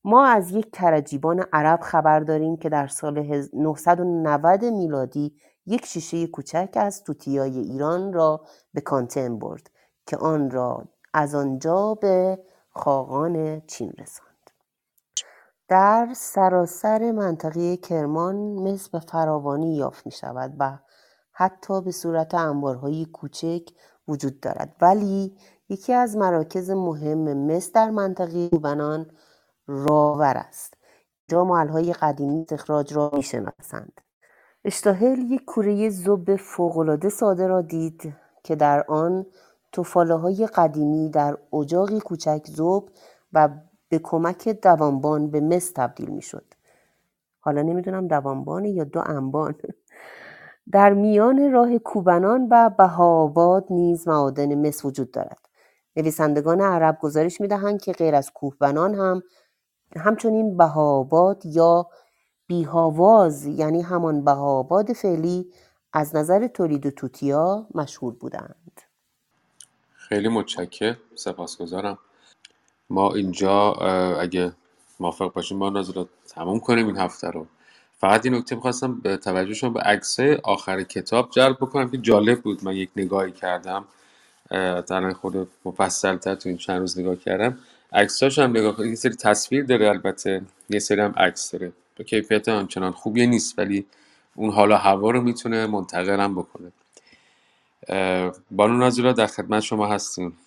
[0.04, 5.36] ما از یک کرجیبان عرب خبر داریم که در سال 990 میلادی
[5.66, 8.42] یک شیشه کوچک از توتیای ایران را
[8.74, 9.70] به کانتن برد
[10.08, 12.40] که آن را از آنجا به
[12.70, 14.50] خاقان چین رساند.
[15.68, 20.78] در سراسر منطقه کرمان مس به فراوانی یافت می شود و
[21.32, 23.62] حتی به صورت انبارهای کوچک
[24.08, 24.76] وجود دارد.
[24.82, 25.38] ولی
[25.70, 29.06] یکی از مراکز مهم مس در منطقه کوبنان
[29.68, 30.74] راور است.
[31.28, 34.02] جا محلهای قدیمی استخراج را می‌شناسند.
[34.66, 38.14] اشتاهل یک کوره زب فوقالعاده ساده را دید
[38.44, 39.26] که در آن
[39.72, 42.84] توفاله های قدیمی در اجاقی کوچک زب
[43.34, 43.50] و
[43.90, 46.46] به کمک دوانبان به مس تبدیل می شد.
[47.40, 49.56] حالا نمی‌دونم دوانبان یا دو انبان.
[50.72, 55.45] در میان راه کوبنان و بهاواد نیز معادن مس وجود دارد.
[55.98, 59.24] نویسندگان عرب گزارش می‌دهند که غیر از کوهبنان هم
[59.96, 61.88] همچنین بهاباد یا
[62.48, 65.52] بیهاواز یعنی همان بهاباد فعلی
[65.94, 68.82] از نظر تولید توتیا مشهور بودند.
[69.94, 71.98] خیلی متشکر سپاسگزارم.
[72.90, 73.72] ما اینجا
[74.22, 74.52] اگه
[75.00, 77.48] موافق باشیم ما نازل تموم کنیم این هفته رو.
[77.98, 82.42] فقط این نکته می‌خواستم به توجه شما به عکس آخر کتاب جلب بکنم که جالب
[82.42, 82.64] بود.
[82.64, 83.86] من یک نگاهی کردم.
[84.50, 87.60] در خود مفصل تر تو این چند روز نگاه کردم.
[87.94, 90.42] عکساش هم نگاه کنید یه سری تصویر داره البته.
[90.70, 91.72] یه سری هم عکس داره.
[91.96, 93.86] به کیفیت همچنان خوبی نیست ولی
[94.36, 96.72] اون حالا هوا رو می‌تونه منتقل بکنه.
[98.52, 100.38] بانو نازیلا در خدمت شما هستیم.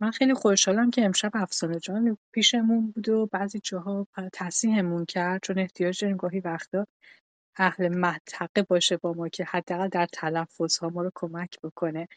[0.00, 5.58] من خیلی خوشحالم که امشب افسانه جان پیشمون بود و بعضی جاها تصحیحمون کرد چون
[5.58, 6.86] احتیاج داریم گاهی وقتا
[7.56, 12.08] اهل منطقه باشه با ما که حداقل در تلفظ ها ما رو کمک بکنه.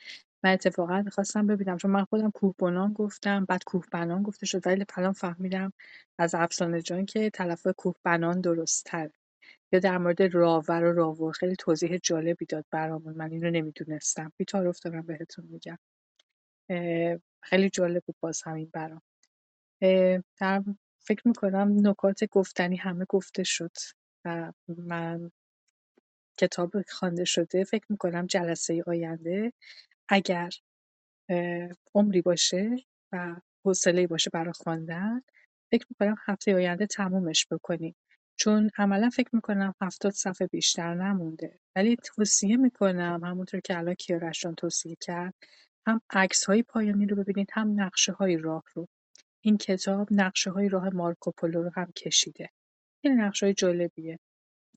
[0.43, 5.13] من اتفاقا می‌خواستم ببینم چون من خودم کوهبنان گفتم بعد کوهبنان گفته شد ولی الان
[5.13, 5.73] فهمیدم
[6.19, 9.09] از افسانه جان که تلفظ کوهبنان درست تر
[9.73, 14.33] یا در مورد راور و راور خیلی توضیح جالبی داد برامون من اینو نمی‌دونستم.
[14.37, 15.79] بی‌تعارف دارم بهتون میگم.
[17.43, 19.01] خیلی جالب بود باز همین برام.
[20.39, 20.63] در
[20.99, 23.71] فکر می‌کنم نکات گفتنی همه گفته شد
[24.25, 25.31] و من
[26.37, 29.53] کتاب خوانده شده فکر می‌کنم جلسه آینده
[30.09, 30.49] اگر
[31.95, 32.75] عمری باشه
[33.11, 33.35] و
[33.65, 35.21] حوصله‌ای باشه برای خواندن
[35.71, 37.95] فکر می‌کنم هفته آینده تمومش بکنیم
[38.35, 41.59] چون عملا فکر می‌کنم هفتاد صفحه بیشتر نمونده.
[41.75, 45.33] ولی توصیه می‌کنم همونطور که الان کیارش توصیه کرد
[45.87, 48.87] هم عکس های پایانی رو ببینید هم نقشه های راه رو.
[49.41, 52.49] این کتاب نقشه های راه مارکوپولو رو هم کشیده.
[53.01, 54.19] این نقشه های جالبیه.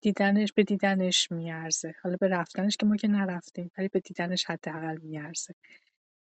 [0.02, 1.94] دیدنش به دیدنش میارزه.
[2.02, 5.54] حالا به رفتنش که ما که نرفتیم ولی به دیدنش حداقل میارزه.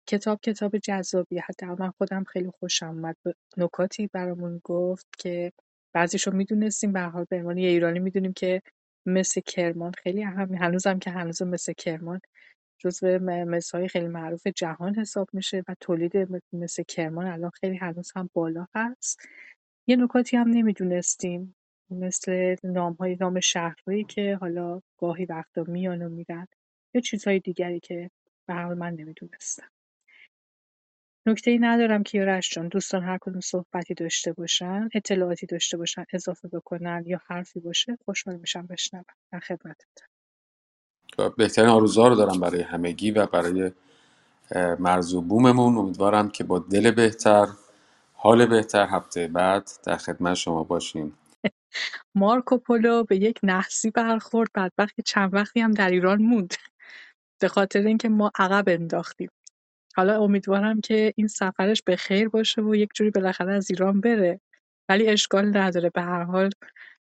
[0.07, 3.17] کتاب کتاب جذابیه حداقل من خودم خیلی خوشم اومد.
[3.57, 5.53] نکاتی برامون گفت که
[5.95, 6.93] بعضیشو می‌دونستیم.
[6.93, 8.63] به حال به عنوان یه ایرانی می‌دونیم که
[9.07, 12.21] مثل کرمان خیلی اهم هنوزم که هنوز مثل کرمان.
[12.79, 13.19] جزو
[13.75, 16.13] های خیلی معروف جهان حساب میشه و تولید
[16.53, 19.21] مثل کرمان الان خیلی هنوز هم بالا هست.
[19.87, 21.57] یه نکاتی هم نمی‌دونستیم.
[21.91, 26.47] مثل نام‌های نام شهرهایی که حالا گاهی وقتا میان و میرن
[26.95, 28.11] یا چیزهای دیگری که
[28.47, 29.69] به حال من نمی‌دونستم.
[31.47, 37.03] ای ندارم کیارش جان دوستان هر کدوم صحبتی داشته باشن اطلاعاتی داشته باشن اضافه بکنن
[37.07, 39.05] یا حرفی باشه خوشحال میشم بشنوم.
[39.33, 40.07] در خدمتتون
[41.37, 43.71] بهترین آرزوها رو دارم برای همگی و برای
[44.79, 45.79] مرز و بوممون.
[45.79, 47.47] امیدوارم که با دل بهتر
[48.13, 51.17] حال بهتر هفته بعد در خدمت شما باشیم.
[52.15, 54.51] مارکوپولو به یک نحسی برخورد.
[54.55, 56.55] بدبخت چند وقتی هم در ایران موند.
[57.41, 59.31] به خاطر اینکه ما عقب انداختیم.
[59.97, 64.41] حالا امیدوارم که این سفرش به خیر باشه و یک جوری بالاخره از ایران بره.
[64.89, 65.91] ولی اشکال نداره.
[65.91, 66.51] به هر حال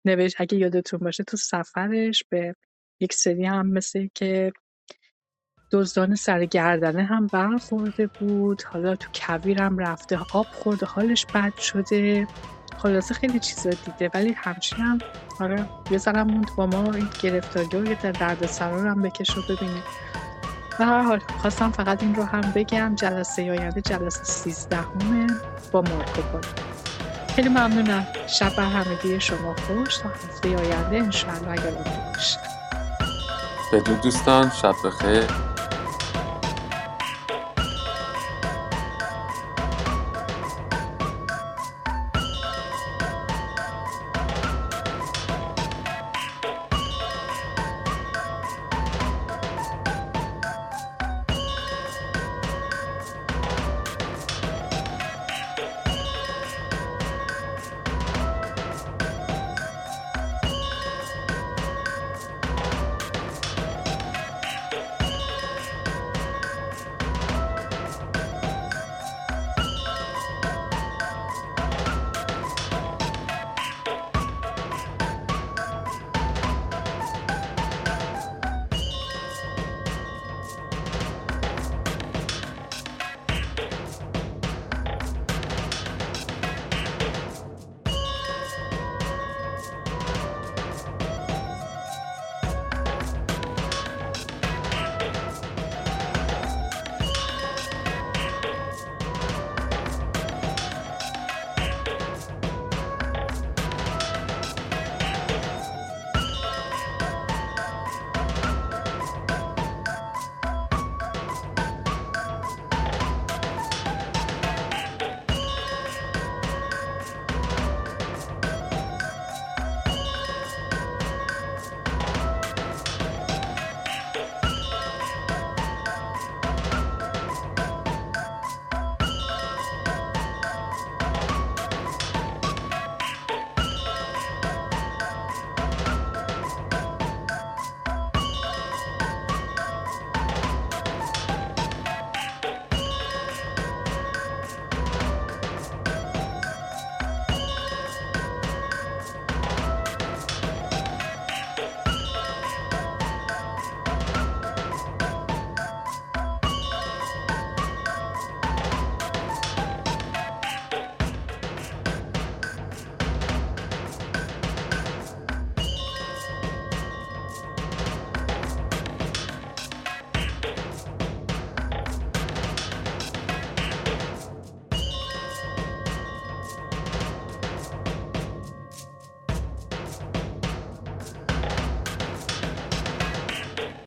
[0.05, 2.55] نوشت اگه یادتون باشه تو سفرش به
[2.99, 4.51] یک سری هم مثل که
[5.72, 8.63] دزدان سرگردنه هم برخورده بود.
[8.63, 12.28] حالا تو کویر هم رفته آب خورده حالش بد شده.
[12.78, 14.99] خلاصه خیلی چیزا دیده ولی همچین هم
[15.39, 19.41] آره یه ذرم موند با ما این گرفتاری و یه درد سرار هم بکش و
[19.41, 19.82] ببینه.
[20.80, 25.28] به هر حال خواستم فقط این رو هم بگم جلسه آینده جلسه سیزدهمه
[25.72, 26.22] با مارکو
[27.36, 28.07] خیلی ممنونم.
[28.28, 29.97] شب بر همگی شما خوش.
[29.97, 31.72] تا هفته آینده انشاءالله اگر
[32.15, 32.39] باشه
[33.74, 35.51] بدون دوستان شب بخیر.